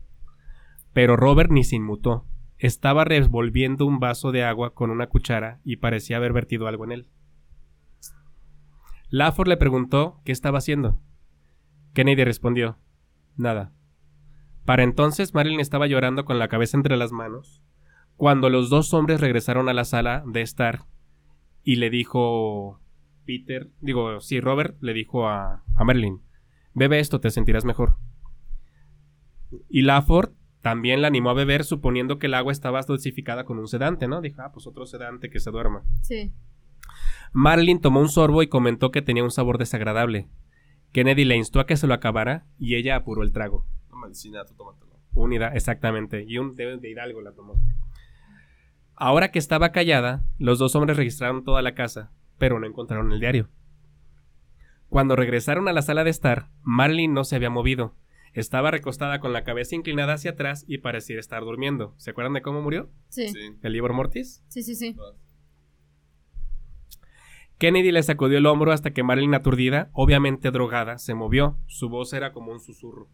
[0.93, 2.25] Pero Robert ni se inmutó.
[2.57, 6.91] Estaba revolviendo un vaso de agua con una cuchara y parecía haber vertido algo en
[6.91, 7.07] él.
[9.09, 10.99] Lafford le preguntó qué estaba haciendo.
[11.93, 12.77] Kennedy respondió,
[13.37, 13.71] nada.
[14.65, 17.61] Para entonces Marilyn estaba llorando con la cabeza entre las manos,
[18.17, 20.85] cuando los dos hombres regresaron a la sala de estar
[21.63, 22.81] y le dijo
[23.25, 26.21] Peter, digo, sí, Robert le dijo a, a Marilyn,
[26.73, 27.97] bebe esto, te sentirás mejor.
[29.69, 33.67] Y Lafford también la animó a beber suponiendo que el agua estaba dulcificada con un
[33.67, 34.21] sedante, ¿no?
[34.21, 35.83] Dijo, ah, pues otro sedante que se duerma.
[36.01, 36.33] Sí.
[37.33, 40.27] Marilyn tomó un sorbo y comentó que tenía un sabor desagradable.
[40.91, 43.65] Kennedy le instó a que se lo acabara y ella apuró el trago.
[43.91, 44.97] Una medicina, tú tómatelo.
[45.13, 46.25] Unida, exactamente.
[46.27, 47.61] Y un de, de Hidalgo la tomó.
[48.95, 53.19] Ahora que estaba callada, los dos hombres registraron toda la casa, pero no encontraron el
[53.19, 53.49] diario.
[54.89, 57.95] Cuando regresaron a la sala de estar, Marilyn no se había movido.
[58.33, 61.93] Estaba recostada con la cabeza inclinada hacia atrás y parecía estar durmiendo.
[61.97, 62.89] ¿Se acuerdan de cómo murió?
[63.09, 63.29] Sí.
[63.29, 63.55] Sí.
[63.61, 64.43] ¿El libro Mortis?
[64.49, 64.95] Sí, sí, sí.
[67.57, 71.57] Kennedy le sacudió el hombro hasta que Marilyn, aturdida, obviamente drogada, se movió.
[71.67, 73.07] Su voz era como un susurro.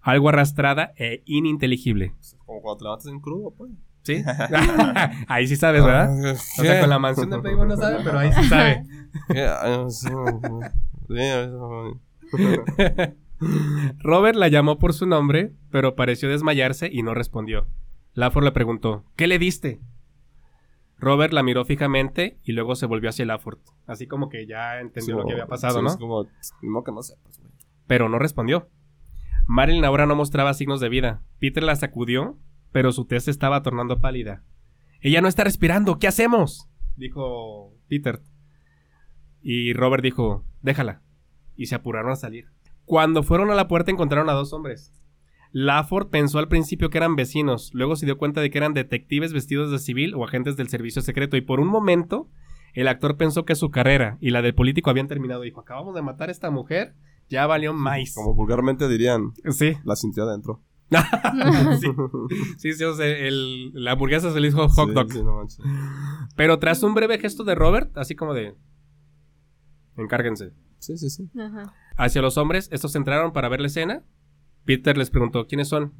[0.00, 2.14] Algo arrastrada e ininteligible.
[2.46, 3.70] Como cuando te levantas en crudo, pues.
[4.02, 4.22] ¿Sí?
[5.28, 6.34] ahí sí sabes, ¿verdad?
[6.34, 8.82] O sea, con la mansión de Playboy no sabe, pero ahí sí sabe.
[13.98, 17.66] Robert la llamó por su nombre, pero pareció desmayarse y no respondió.
[18.14, 19.80] Lafford le preguntó, ¿qué le diste?
[20.98, 25.16] Robert la miró fijamente y luego se volvió hacia Lafford, así como que ya entendió
[25.16, 25.90] lo que había pasado, Sí, ¿no?
[25.90, 27.40] Es como, que no sepas.
[27.86, 28.68] Pero no respondió.
[29.50, 31.24] Marilyn ahora no mostraba signos de vida.
[31.40, 32.38] Peter la sacudió,
[32.70, 34.44] pero su tez estaba tornando pálida.
[35.00, 36.70] Ella no está respirando, ¿qué hacemos?
[36.94, 38.20] Dijo Peter.
[39.42, 41.02] Y Robert dijo, déjala.
[41.56, 42.46] Y se apuraron a salir.
[42.84, 44.94] Cuando fueron a la puerta encontraron a dos hombres.
[45.50, 49.32] Lafford pensó al principio que eran vecinos, luego se dio cuenta de que eran detectives
[49.32, 52.30] vestidos de civil o agentes del servicio secreto y por un momento
[52.72, 55.40] el actor pensó que su carrera y la del político habían terminado.
[55.40, 56.94] Dijo, acabamos de matar a esta mujer,
[57.30, 58.12] ya valió más.
[58.14, 59.72] Como vulgarmente dirían, Sí.
[59.84, 60.62] la sintió adentro.
[61.80, 61.86] sí.
[62.58, 65.12] Sí, sí, o sea, el- la hamburguesa se le hizo hot Sí, dog.
[65.12, 65.60] sí, no manches.
[66.36, 68.54] Pero tras un breve gesto de Robert, así como de...
[69.96, 70.52] Encárguense.
[70.78, 71.30] Sí, sí, sí.
[71.38, 71.72] Ajá.
[71.96, 74.02] Hacia los hombres, estos entraron para ver la escena.
[74.64, 75.92] Peter les preguntó quiénes son.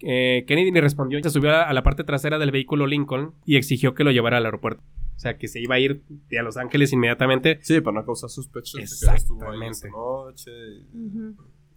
[0.00, 3.34] Eh, Kennedy ni respondió y se subió a, a la parte trasera del vehículo Lincoln
[3.44, 4.82] y exigió que lo llevara al aeropuerto.
[5.22, 6.02] O sea, que se iba a ir
[6.36, 7.60] a Los Ángeles inmediatamente.
[7.62, 8.74] Sí, para no causar sospechas.
[8.74, 9.88] Exactamente.
[9.88, 10.50] noche.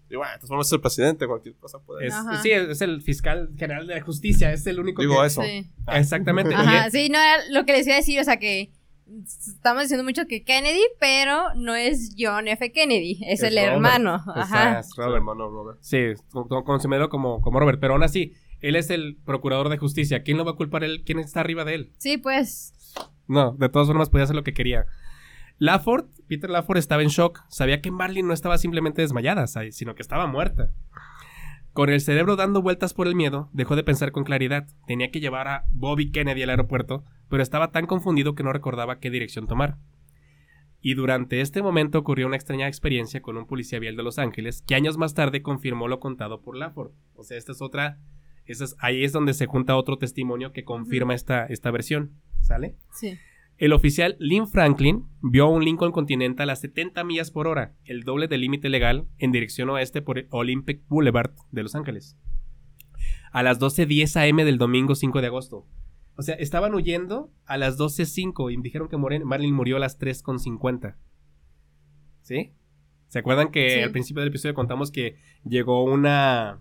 [0.10, 2.08] Y, bueno, entonces vamos a ser presidente, cualquier cosa puede.
[2.08, 5.28] Es, sí, es el fiscal general de la justicia, es el único Digo que...
[5.28, 5.44] eso.
[5.44, 5.68] Sí.
[5.94, 6.56] Exactamente.
[6.56, 8.72] Ajá, es- sí, no era lo que les iba a decir, o sea que
[9.24, 12.72] estamos diciendo mucho que Kennedy, pero no es John F.
[12.72, 13.74] Kennedy, es, Es el Robert.
[13.74, 14.24] hermano.
[14.26, 14.80] sea, Ajá.
[14.80, 15.18] es Su Robert.
[15.18, 15.78] hermano Robert.
[15.82, 15.98] Sí,
[16.32, 20.24] con- con- conocido como, como Robert, pero aún así, él es el procurador de justicia.
[20.24, 21.04] ¿Quién lo va a culpar él?
[21.06, 21.92] ¿Quién está arriba de él?
[21.98, 22.74] Sí, pues.
[23.28, 24.86] No, de todas formas podía hacer lo que quería.
[25.58, 27.42] Lafford, Peter Lafford estaba en shock.
[27.50, 30.72] Sabía que Marlin no estaba simplemente desmayada, sino que estaba muerta.
[31.74, 34.68] Con el cerebro dando vueltas por el miedo, dejó de pensar con claridad.
[34.88, 39.00] Tenía que llevar a Bobby Kennedy al aeropuerto, pero estaba tan confundido que no recordaba
[39.00, 39.78] qué dirección tomar.
[40.82, 44.62] Y durante este momento ocurrió una extraña experiencia con un policía vial de Los Ángeles
[44.62, 46.92] que años más tarde confirmó lo contado por Laford.
[47.16, 47.98] O sea, esta es otra.
[48.46, 52.12] es- ahí es donde se junta otro testimonio que confirma esta, esta versión.
[52.46, 52.76] ¿Sale?
[52.92, 53.18] Sí.
[53.58, 58.28] El oficial Lynn Franklin vio un Lincoln Continental a 70 millas por hora, el doble
[58.28, 62.18] del límite legal, en dirección oeste por el Olympic Boulevard de Los Ángeles.
[63.32, 65.66] A las 12.10 am del domingo 5 de agosto.
[66.18, 69.98] O sea, estaban huyendo a las 12.05 y dijeron que Moren- Marilyn murió a las
[70.00, 70.98] 3.50.
[72.22, 72.54] ¿Sí?
[73.08, 73.80] ¿Se acuerdan que Sí.
[73.80, 76.60] al principio del episodio contamos que llegó una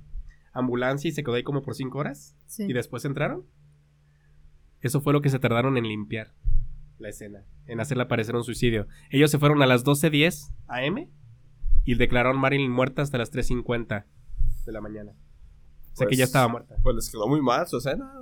[0.52, 2.36] ambulancia y se quedó ahí como por 5 horas?
[2.46, 2.64] Sí.
[2.68, 3.44] ¿Y después entraron?
[4.84, 6.32] Eso fue lo que se tardaron en limpiar
[6.98, 8.86] la escena, en hacerla parecer un suicidio.
[9.10, 11.08] Ellos se fueron a las 12.10 am
[11.84, 14.04] y declararon Marilyn muerta hasta las 3.50
[14.66, 15.10] de la mañana.
[15.12, 16.76] O sea que Pues- ya estaba muerta.
[16.82, 18.12] Pues les quedó muy mal su escena.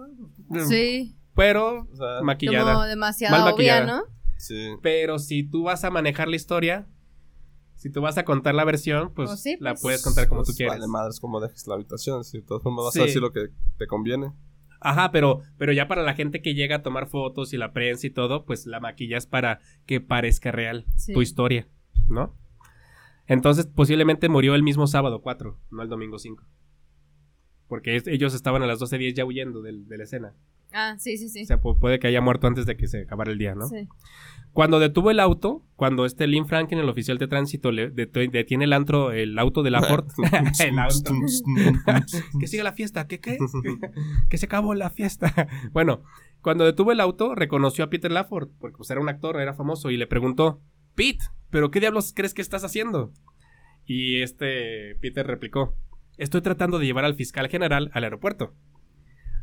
[0.69, 1.17] Sí.
[1.35, 2.75] Pero O sea, maquillada.
[2.75, 3.87] Como demasiado Mal obvia, maquillada.
[3.87, 4.03] ¿no?
[4.37, 4.75] sí.
[4.83, 6.87] Pero si tú vas a manejar la historia,
[7.75, 9.83] si tú vas a contar la versión, pues Oh, sí, la pues.
[9.83, 10.75] puedes contar como Pues tú quieres.
[10.75, 12.23] Vale, madres, como dejes la habitación.
[12.25, 13.01] Si de todas formas vas Sí.
[13.01, 13.49] a decir lo que
[13.79, 14.33] te conviene.
[14.85, 18.07] Ajá, pero, pero ya para la gente que llega a tomar fotos y la prensa
[18.07, 21.13] y todo, pues la maquillas para que parezca real Sí.
[21.13, 21.69] tu historia,
[22.09, 22.37] ¿no?
[23.27, 26.45] Entonces posiblemente murió el mismo sábado 4, no el domingo 5.
[27.69, 30.35] Porque es- ellos estaban a las 12.10 ya huyendo del- de la escena.
[30.73, 31.43] Ah, sí, sí, sí.
[31.43, 33.67] O sea, pu- puede que haya muerto antes de que se acabara el día, ¿no?
[33.69, 33.89] Sí.
[34.53, 38.73] Cuando detuvo el auto, cuando este Lynn Franklin, el oficial de tránsito, le detiene el,
[38.75, 40.07] antro, el auto de la Ford.
[40.61, 41.13] el auto.
[42.41, 43.39] que siga la fiesta, ¿qué qué?
[44.29, 45.49] que se acabó la fiesta.
[45.73, 46.03] bueno,
[46.43, 49.91] cuando detuvo el auto, reconoció a Peter Lafford, porque pues, era un actor, era famoso,
[49.91, 50.61] y le preguntó,
[50.95, 53.13] Pete, ¿pero qué diablos crees que estás haciendo?
[53.87, 55.75] Y este Peter replicó,
[56.19, 58.55] estoy tratando de llevar al fiscal general al aeropuerto.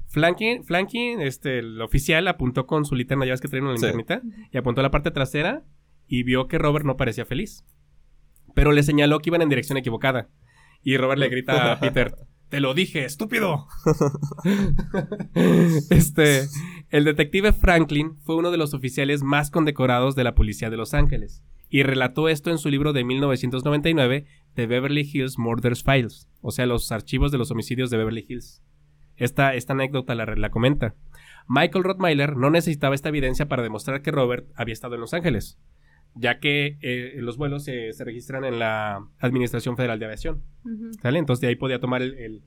[0.10, 3.86] Flanking, Flanking, este, el oficial apuntó con su linterna, ya ves que traen una Sí.
[3.86, 5.64] linternita, y apuntó a la parte trasera
[6.07, 7.64] y vio que Robert no parecía feliz.
[8.55, 10.30] Pero le señaló que iban en dirección equivocada.
[10.84, 12.16] Y Robert le grita a Peter,
[12.49, 13.68] te lo dije, estúpido.
[15.89, 16.47] este,
[16.89, 20.93] el detective Franklin fue uno de los oficiales más condecorados de la policía de Los
[20.93, 26.51] Ángeles y relató esto en su libro de 1999, The Beverly Hills Murders Files, o
[26.51, 28.64] sea, los archivos de los homicidios de Beverly Hills.
[29.20, 30.95] Esta, esta anécdota la, la comenta.
[31.47, 35.59] Michael Rottweiler no necesitaba esta evidencia para demostrar que Robert había estado en Los Ángeles,
[36.15, 40.43] ya que eh, los vuelos se- se registran en la Administración Federal de Aviación.
[41.01, 41.20] ¿Sale?
[41.20, 42.43] Entonces de ahí podía tomar el, el-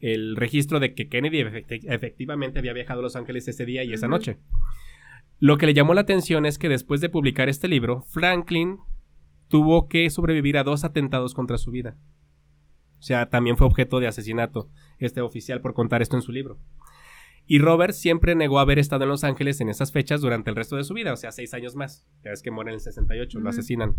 [0.00, 3.92] el registro de que Kennedy efecti- efectivamente había viajado a Los Ángeles ese día y
[3.92, 4.38] esa noche.
[5.40, 8.78] Lo que le llamó la atención es que después de publicar este libro, Franklin
[9.48, 11.96] tuvo que sobrevivir a dos atentados contra su vida.
[12.98, 16.58] O sea, también fue objeto de asesinato este oficial por contar esto en su libro.
[17.46, 20.76] Y Robert siempre negó haber estado en Los Ángeles en esas fechas durante el resto
[20.76, 22.06] de su vida, o sea, seis años más.
[22.24, 23.94] Ya ves que muere en el 68, lo asesinan.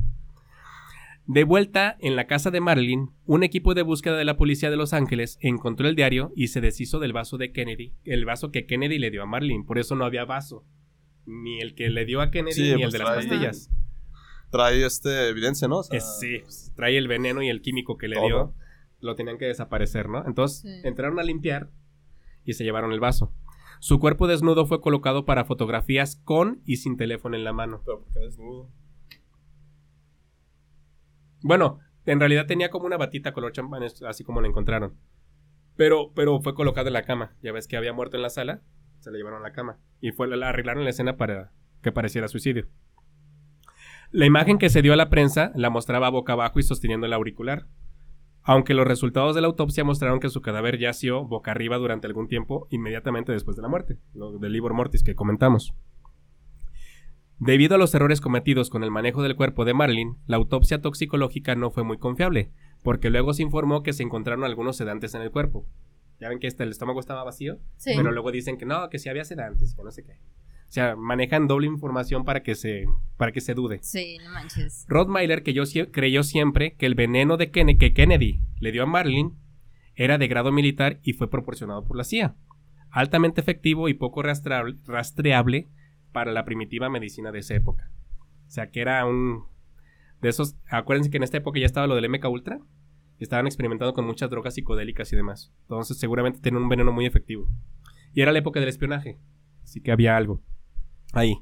[1.27, 4.77] De vuelta en la casa de Marilyn, un equipo de búsqueda de la policía de
[4.77, 8.65] Los Ángeles encontró el diario y se deshizo del vaso de Kennedy, el vaso que
[8.67, 10.63] Kennedy le dio a Marilyn, por eso no había vaso.
[11.25, 13.71] Ni el que le dio a Kennedy Sí, ni el pues de las pastillas.
[14.51, 15.79] Trae este evidencia, ¿no?
[15.79, 18.25] O sea, Es- sí, pues, trae el veneno y el químico que le Todo.
[18.27, 18.53] dio.
[19.05, 20.25] Lo tenían que desaparecer, ¿no?
[20.25, 20.81] Entonces Sí.
[20.87, 21.69] entraron a limpiar
[22.43, 23.31] y se llevaron el vaso.
[23.79, 27.81] Su cuerpo desnudo fue colocado para fotografías con y sin teléfono en la mano.
[27.85, 28.69] Pero porque desnudo.
[31.41, 34.95] Bueno, en realidad tenía como una batita color champán, así como la encontraron.
[35.75, 37.35] Pero, pero fue colocado en la cama.
[37.41, 38.61] Ya ves que había muerto en la sala,
[38.99, 39.77] se la llevaron a la cama.
[40.01, 41.51] Y fue, la arreglaron la escena para
[41.81, 42.67] que pareciera suicidio.
[44.11, 47.13] La imagen que se dio a la prensa la mostraba boca abajo y sosteniendo el
[47.13, 47.67] auricular.
[48.47, 52.27] Aunque los resultados de la autopsia mostraron que su cadáver yació boca arriba durante algún
[52.27, 55.73] tiempo, inmediatamente después de la muerte, lo del livor mortis que comentamos.
[57.39, 61.55] Debido a los errores cometidos con el manejo del cuerpo de Marilyn, la autopsia toxicológica
[61.55, 62.51] no fue muy confiable,
[62.83, 65.65] porque luego se informó que se encontraron algunos sedantes en el cuerpo.
[66.21, 67.93] Ya ven que este, el estómago estaba vacío, Sí.
[67.97, 70.17] pero luego dicen que no, que sí había sedantes, que no sé qué.
[70.67, 72.85] O sea, manejan doble información para que se,
[73.17, 73.79] para que se dude.
[73.81, 74.85] Sí, no manches.
[74.89, 78.85] Rottweiler que yo creyó siempre que el veneno de Kenne- que Kennedy le dio a
[78.85, 79.33] Marilyn
[79.95, 82.35] era de grado militar y fue proporcionado por la CIA.
[82.89, 85.69] Altamente efectivo y poco rastreable, rastreable
[86.11, 87.89] para la primitiva medicina de esa época.
[88.47, 89.45] O sea, que era un...
[90.21, 90.57] De esos...
[90.69, 92.59] Acuérdense que en esta época ya estaba lo del MK Ultra.
[93.19, 95.53] Estaban experimentando con muchas drogas psicodélicas y demás.
[95.61, 97.47] Entonces seguramente tenían un veneno muy efectivo.
[98.13, 99.19] Y era la época del espionaje.
[99.63, 100.41] Así que había algo.
[101.13, 101.41] Ahí.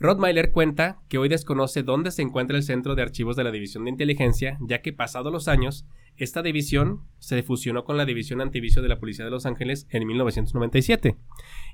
[0.00, 3.84] Rottmeiler cuenta que hoy desconoce dónde se encuentra el centro de archivos de la División
[3.84, 8.82] de Inteligencia, ya que pasados los años, esta división se fusionó con la División Antivicio
[8.82, 11.16] de la Policía de Los Ángeles en 1997,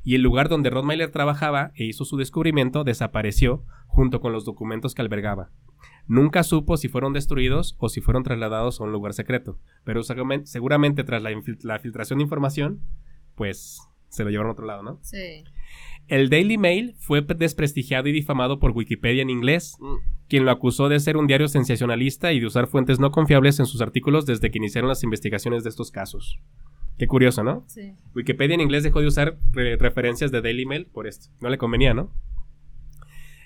[0.04, 4.94] y el lugar donde Rottmeiler trabajaba e hizo su descubrimiento desapareció junto con los documentos
[4.94, 5.50] que albergaba.
[6.06, 11.04] Nunca supo si fueron destruidos o si fueron trasladados a un lugar secreto, pero seguramente
[11.04, 11.30] tras la,
[11.62, 12.80] la filtración de información,
[13.34, 14.98] pues se lo llevaron a otro lado, ¿no?
[15.02, 15.44] Sí.
[16.10, 19.94] El Daily Mail fue desprestigiado y difamado por Wikipedia en inglés, Mm.
[20.28, 23.66] quien lo acusó de ser un diario sensacionalista y de usar fuentes no confiables en
[23.66, 26.38] sus artículos desde que iniciaron las investigaciones de estos casos.
[26.98, 27.64] Qué curioso, ¿no?
[27.68, 27.92] Sí.
[28.14, 31.28] Wikipedia en inglés dejó de usar re- referencias de Daily Mail por esto.
[31.40, 32.12] No le convenía, ¿no?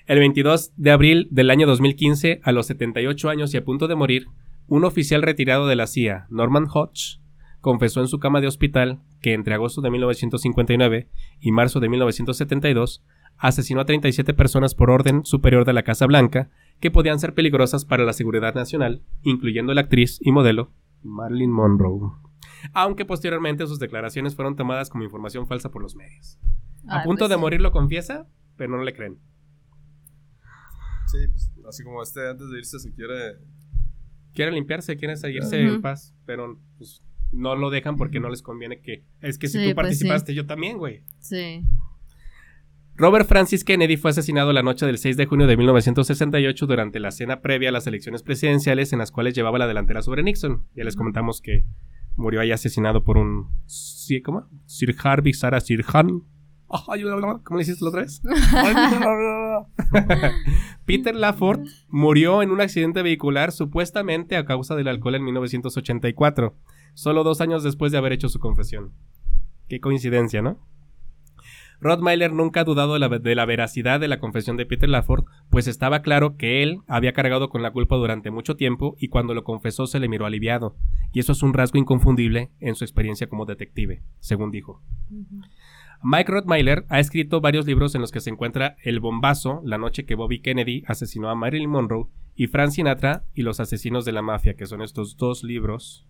[0.07, 3.95] El 22 de abril del año 2015, a los 78 años y a punto de
[3.95, 4.25] morir,
[4.67, 7.19] un oficial retirado de la CIA, Norman Hodge,
[7.61, 11.09] confesó en su cama de hospital que entre agosto de 1959
[11.39, 13.03] y marzo de 1972
[13.37, 17.85] asesinó a 37 personas por orden superior de la Casa Blanca que podían ser peligrosas
[17.85, 22.11] para la seguridad nacional, incluyendo la actriz y modelo Marilyn Monroe.
[22.73, 26.37] Aunque posteriormente sus declaraciones fueron tomadas como información falsa por los medios.
[26.87, 27.41] A Ay, punto pues de sí.
[27.41, 29.17] morir lo confiesa, pero no le creen.
[31.07, 33.39] Sí, pues, así como este antes de irse se quiere...
[34.35, 37.01] Quiere limpiarse, quiere seguirse en paz, pero pues,
[37.35, 39.03] no lo dejan porque no les conviene que...
[39.21, 41.03] Es que si Sí, tú pues, participaste, yo también, güey.
[41.19, 41.63] Sí.
[42.95, 47.11] Robert Francis Kennedy fue asesinado la noche del 6 de junio de 1968 durante la
[47.11, 50.63] cena previa a las elecciones presidenciales en las cuales llevaba la delantera sobre Nixon.
[50.75, 51.65] Ya les comentamos que
[52.15, 53.49] murió ahí asesinado por un...
[53.65, 54.47] ¿sí, ¿Cómo?
[54.65, 56.23] Sir Harvey Sarah Sirhan.
[56.67, 58.21] ¿Cómo le hiciste la otra vez?
[60.85, 66.55] Peter Laford murió en un accidente vehicular supuestamente a causa del alcohol en 1984,
[66.95, 68.93] solo dos años después de haber hecho su confesión.
[69.69, 70.59] Qué coincidencia, ¿no?
[71.81, 76.01] Rottweiler nunca ha dudado de la, veracidad de la confesión de Peter Laford, pues estaba
[76.01, 79.85] claro que él había cargado con la culpa durante mucho tiempo y cuando lo confesó
[79.85, 80.75] se le miró aliviado,
[81.11, 84.81] y eso es un rasgo inconfundible en su experiencia como detective, según dijo.
[86.01, 90.05] Mike Rottweiler ha escrito varios libros en los que se encuentra El Bombazo, la noche
[90.05, 94.21] que Bobby Kennedy asesinó a Marilyn Monroe, y Frank Sinatra y los asesinos de la
[94.21, 96.05] mafia, que son estos dos libros.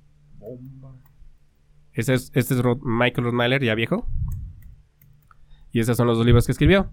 [1.93, 4.08] Este es, este es Rod- Michael Rottweiler, ya viejo.
[5.72, 6.91] Y esos son los dos libros que escribió.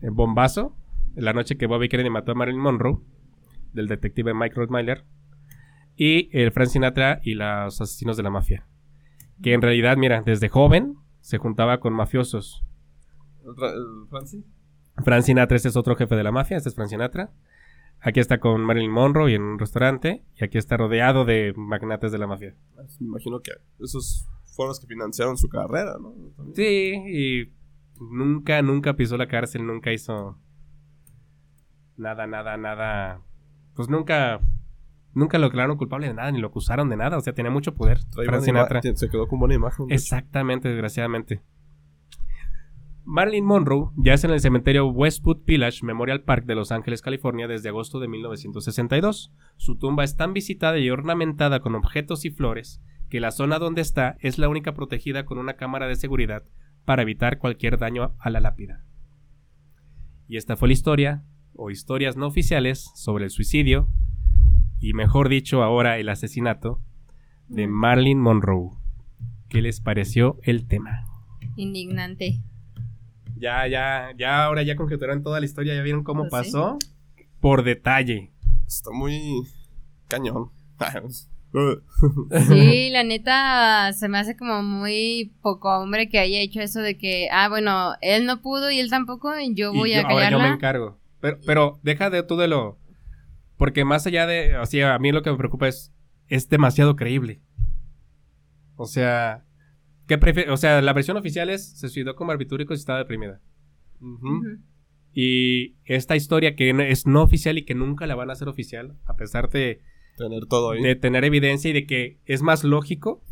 [0.00, 0.76] El Bombazo,
[1.16, 2.98] La noche que Bobby Kennedy mató a Marilyn Monroe,
[3.72, 5.04] del detective Mike Rottweiler.
[5.96, 8.66] Y el Frank Sinatra y los asesinos de la mafia.
[9.42, 12.64] Que en realidad, mira, desde joven se juntaba con mafiosos.
[13.44, 14.44] ¿El, Fra- el Francis?
[15.04, 17.32] Frank Sinatra, este es otro jefe de la mafia, este es Frank Sinatra.
[18.02, 20.24] Aquí está con Marilyn Monroe y en un restaurante.
[20.36, 22.54] Y aquí está rodeado de magnates de la mafia.
[22.98, 24.26] Me imagino que esos
[24.56, 26.12] fueron los que financiaron su carrera, ¿no?
[26.36, 26.54] También.
[26.54, 27.52] Sí, y
[28.00, 30.38] nunca, nunca pisó la cárcel, nunca hizo
[32.00, 33.22] nada, nada, nada.
[33.74, 34.40] Pues nunca,
[35.12, 37.18] nunca lo declararon culpable de nada, ni lo acusaron de nada.
[37.18, 38.00] O sea, tenía mucho poder.
[38.94, 39.86] Se quedó con buena imagen.
[39.90, 41.42] Exactamente, desgraciadamente.
[43.10, 47.68] Marilyn Monroe yace en el cementerio Westwood Village Memorial Park de Los Ángeles, California, desde
[47.68, 49.32] agosto de 1962.
[49.56, 53.80] Su tumba es tan visitada y ornamentada con objetos y flores que la zona donde
[53.80, 56.44] está es la única protegida con una cámara de seguridad
[56.84, 58.84] para evitar cualquier daño a la lápida.
[60.28, 63.88] Y esta fue la historia, o historias no oficiales, sobre el suicidio,
[64.78, 66.80] y mejor dicho ahora el asesinato,
[67.48, 67.70] de Mm.
[67.72, 68.70] Marilyn Monroe.
[69.48, 71.06] ¿Qué les pareció el tema?
[71.56, 72.40] Indignante.
[73.40, 76.52] Ya, ya, ya, ahora ya conjeturaron toda la historia, ya vieron cómo Pues sí.
[76.52, 76.78] pasó.
[77.40, 78.30] Por detalle.
[78.66, 79.42] Está muy
[80.08, 80.50] cañón.
[82.48, 86.96] Sí, la neta se me hace como muy poco hombre que haya hecho eso de
[86.96, 90.08] que, ah, bueno, él no pudo y él tampoco, y yo voy y a yo-
[90.08, 90.54] ahora yo me callarla.
[90.54, 90.98] encargo.
[91.20, 92.78] Pero, pero deja de tú de lo.
[93.56, 94.56] Porque más allá de.
[94.56, 95.92] O sea, a mí lo que me preocupa es.
[96.28, 97.40] Es demasiado creíble.
[98.76, 99.44] O sea.
[100.10, 100.50] ¿Qué prefiere?
[100.50, 101.64] O sea, la versión oficial es.
[101.78, 103.40] Se suicidó con barbitúricos y estaba deprimida.
[105.14, 108.96] Y esta historia que es no oficial y que nunca la van a hacer oficial,
[109.04, 109.82] a pesar de,
[110.18, 110.82] Tener todo ahí.
[110.82, 113.22] de tener evidencia y de que es más lógico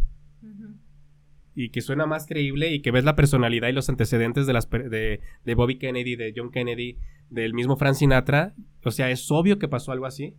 [1.53, 4.71] y que suena más creíble y que ves la personalidad y los antecedentes de, las,
[4.71, 6.99] de, de Bobby Kennedy, de John Kennedy,
[7.29, 8.55] del mismo Frank Sinatra.
[8.85, 10.37] O sea, es obvio que pasó algo así.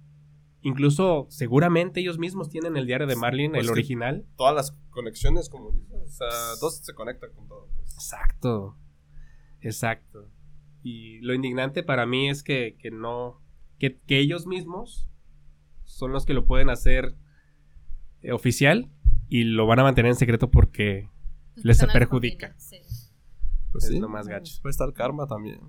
[0.62, 4.26] Incluso, seguramente ellos mismos tienen el diario de Marlin, Pues el original.
[4.36, 5.90] Todas las conexiones, como dices.
[5.94, 6.28] O sea,
[6.60, 7.68] todo se conecta con todo.
[7.78, 7.94] pues.
[7.94, 8.78] Exacto.
[9.62, 10.30] Exacto.
[10.84, 13.42] Y lo indignante para mí es que, que no.
[13.78, 15.10] Que, que ellos mismos
[15.86, 17.16] son los que lo pueden hacer
[18.22, 18.92] eh, oficial
[19.30, 21.10] y lo van a mantener en secreto porque
[21.56, 22.54] Tus Les perjudica.
[22.58, 22.78] sí.
[23.72, 24.00] Pues Es sí.
[24.00, 24.56] lo más gacho.
[24.62, 25.62] Puede estar karma también.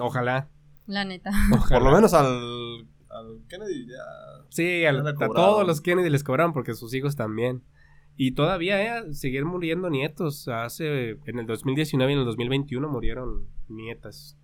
[0.00, 0.50] ojalá.
[0.86, 1.30] La neta.
[1.68, 4.02] Por lo menos al, al Kennedy ya.
[4.50, 7.62] Sí, al- a todos los Kennedy les cobraron porque sus hijos también.
[8.16, 10.46] Y todavía, eh, siguen muriendo nietos.
[10.48, 14.36] Hace, en el 2019 y en el 2021 murieron nietas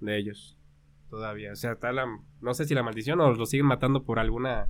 [0.00, 0.58] de ellos.
[1.10, 1.52] Todavía.
[1.52, 2.06] O sea, está la,
[2.40, 4.68] no sé si la maldición o los siguen matando por alguna,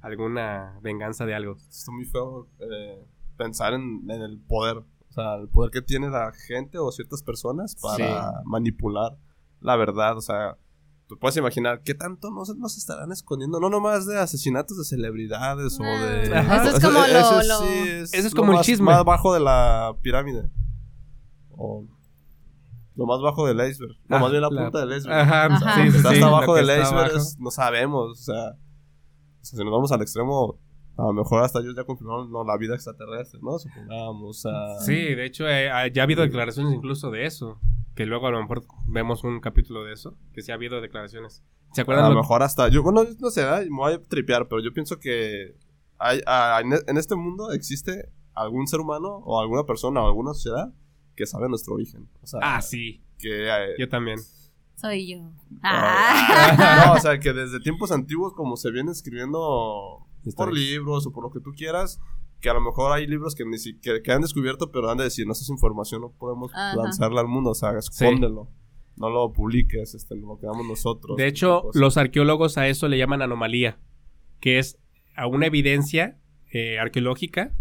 [0.00, 1.56] alguna venganza de algo.
[1.56, 3.04] Está muy feo eh,
[3.36, 4.76] pensar en, en el poder.
[4.76, 9.16] O sea, el poder que tiene la gente o ciertas personas para manipular
[9.60, 10.16] la verdad.
[10.16, 10.56] O sea,
[11.10, 13.58] tú puedes imaginar qué tanto no se, no se estarán escondiendo.
[13.58, 16.32] No nomás de asesinatos de celebridades o de.
[16.34, 16.62] Ajá.
[16.68, 18.86] Eso es como lo- ese lo- sí es Eso es lo como el más- chisme.
[18.86, 20.48] Más bajo de la pirámide.
[21.50, 21.84] O
[22.96, 23.96] lo más bajo del iceberg.
[24.08, 25.18] No, Ah, más bien la la- punta del iceberg.
[25.18, 25.74] Ajá, Ajá.
[25.74, 28.10] sí, Lo sí, sí, hasta abajo del iceberg es- no sabemos.
[28.12, 28.56] O sea,
[29.40, 30.58] si nos vamos al extremo,
[30.96, 33.58] a lo mejor hasta ellos ya confirmaron no, la vida extraterrestre, ¿no?
[33.58, 34.22] Supongamos.
[34.46, 37.58] O sea, Sí, de hecho, eh, ya ha habido declaraciones incluso de eso.
[38.00, 40.16] Que luego a lo mejor vemos un capítulo de eso.
[40.32, 41.44] Que sí ha habido declaraciones.
[41.74, 42.06] ¿Se a acuerdan?
[42.08, 42.68] lo lo- mejor hasta.
[42.68, 43.68] Yo, bueno, no sé, ¿eh?
[43.68, 45.54] me voy a tripear, pero yo pienso que
[45.98, 50.72] hay, ah, en, este mundo existe algún ser humano o alguna persona o alguna sociedad
[51.14, 52.08] que sabe nuestro origen.
[52.22, 53.02] O sea, Ah, sí.
[53.18, 53.48] que.
[53.50, 54.18] eh, Yo también.
[54.76, 55.30] Soy yo.
[55.62, 56.84] Ah, Ah.
[56.86, 61.22] no, o sea, que desde tiempos antiguos, como se viene escribiendo por libros o por
[61.24, 62.00] lo que tú quieras,
[62.40, 65.04] que a lo mejor hay libros que ni siquiera que han descubierto, pero han de
[65.04, 66.76] decir, no, esa información no podemos Ajá.
[66.76, 68.48] lanzarla al mundo, o sea, escóndelo.
[68.96, 71.16] No lo publiques, este, lo quedamos nosotros.
[71.16, 73.78] De hecho, los arqueólogos a eso le llaman anomalía,
[74.40, 74.78] que es
[75.16, 76.18] a una evidencia
[76.52, 77.54] eh, arqueológica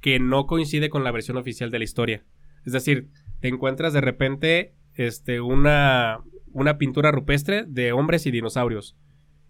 [0.00, 2.24] que no coincide con la versión oficial de la historia.
[2.64, 3.10] Es decir,
[3.40, 6.20] te encuentras de repente este, una,
[6.52, 8.96] una pintura rupestre de hombres y dinosaurios.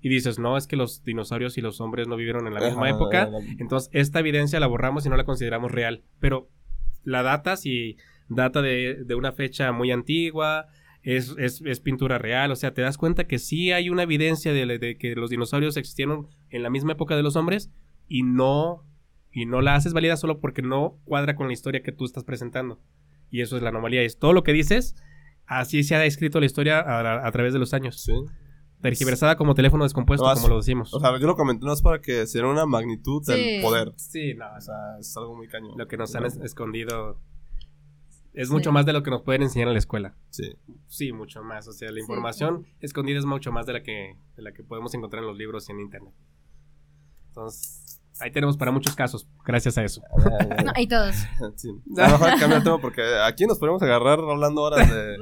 [0.00, 2.86] Y dices, no, es que los dinosaurios y los hombres no vivieron en la misma
[2.86, 3.28] Ajá, época.
[3.28, 6.02] la- Entonces, esta evidencia la borramos y no la consideramos real.
[6.20, 6.48] Pero
[7.04, 7.96] la data sí
[8.28, 10.66] data de, de una fecha muy antigua,
[11.02, 12.50] es, es- es pintura real.
[12.50, 15.76] O sea, te das cuenta que sí hay una evidencia de, de que los dinosaurios
[15.76, 17.70] existieron en la misma época de los hombres
[18.08, 18.84] y no,
[19.32, 22.24] y no la haces válida solo porque no cuadra con la historia que tú estás
[22.24, 22.80] presentando.
[23.30, 24.02] Y eso es la anomalía.
[24.02, 24.96] Es todo lo que dices,
[25.46, 28.00] así se ha escrito la historia a, a través de los años.
[28.02, 28.12] Sí.
[28.82, 30.92] Tergiversada como teléfono descompuesto, No, como lo decimos.
[30.94, 33.32] O sea, yo lo comenté no es para que se diera una magnitud Sí.
[33.32, 33.92] del poder.
[33.96, 35.72] sí, no, O sea, es algo muy cañón.
[35.76, 37.18] lo que nos han es- escondido
[38.32, 38.54] es Sí.
[38.54, 40.14] mucho más de lo que nos pueden enseñar en la escuela.
[40.30, 40.54] Sí.
[40.88, 41.66] Sí, mucho más.
[41.68, 44.62] O sea, la Sí, información escondida es mucho más de la que de la que
[44.62, 46.14] podemos encontrar en los libros y en internet.
[47.28, 50.02] Entonces, ahí tenemos para muchos casos, gracias a eso.
[50.64, 51.14] No, y todos.
[51.56, 51.68] Sí.
[51.98, 55.16] A lo mejor cambia el tema porque aquí nos podemos agarrar hablando horas de,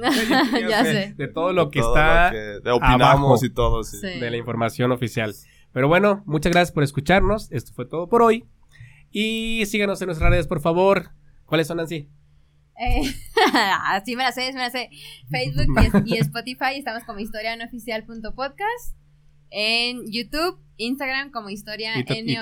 [0.69, 1.13] ya sé.
[1.17, 2.99] De todo lo que todo está lo que- de opinamos
[3.41, 3.45] abajo.
[3.45, 3.97] y todo, sí.
[3.99, 4.19] Sí.
[4.19, 5.33] de la información oficial.
[5.71, 7.51] Pero bueno, muchas gracias por escucharnos.
[7.51, 8.45] Esto fue todo por hoy.
[9.11, 11.11] Y síganos en nuestras redes, por favor.
[11.45, 12.09] ¿Cuáles son así?
[12.79, 13.01] Eh,
[14.05, 14.89] sí me la sé, sí me la sé.
[15.29, 18.95] Facebook y, y Spotify estamos como historianoficial.podcast.
[19.51, 22.37] En YouTube, Instagram como historia Y to- y.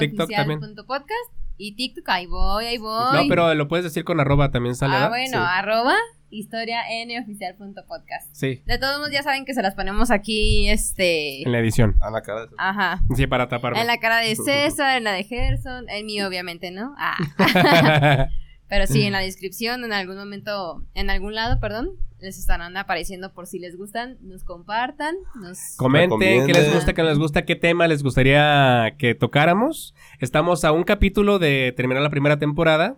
[1.59, 3.13] Y TikTok, ahí voy, ahí voy.
[3.15, 4.93] No, pero lo puedes decir con arroba también sale.
[4.93, 5.09] Ah, ¿verdad?
[5.09, 5.43] bueno, Sí.
[5.49, 5.95] arroba
[6.29, 8.27] historianoficial.podcast.
[8.35, 11.41] Sí, De todos modos, ya saben que se las ponemos aquí, este.
[11.43, 11.95] en la edición.
[12.01, 13.01] A la cara de Ajá.
[13.15, 13.79] Sí, para taparme.
[13.81, 16.93] En la cara de César, en la de Gerson, en mí, obviamente, ¿no?
[16.97, 17.17] Ah.
[18.69, 23.33] Pero sí, en la descripción, en algún momento, en algún lado, perdón, les estarán apareciendo
[23.33, 25.57] por si les gustan, nos compartan, nos...
[25.77, 29.93] Comenten qué les gusta, qué no les gusta, qué tema les gustaría que tocáramos.
[30.19, 32.97] Estamos a un capítulo de terminar la primera temporada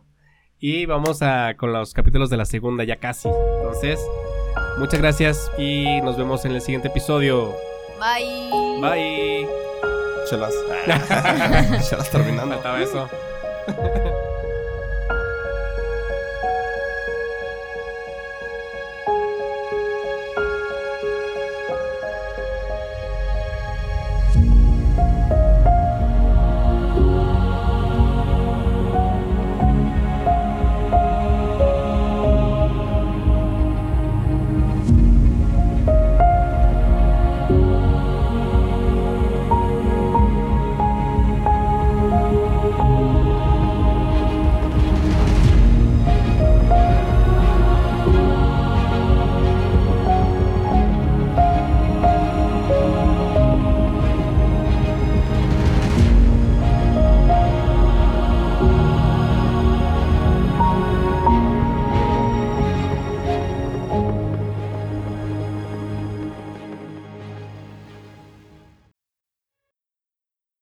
[0.59, 3.29] y vamos a con los capítulos de la segunda ya casi.
[3.57, 3.99] Entonces,
[4.77, 7.53] muchas gracias y nos vemos en el siguiente episodio.
[7.99, 8.79] Bye.
[8.81, 9.47] Bye.
[10.29, 10.53] chelas.
[11.89, 12.55] chelas terminando.
[12.55, 13.09] Faltaba eso.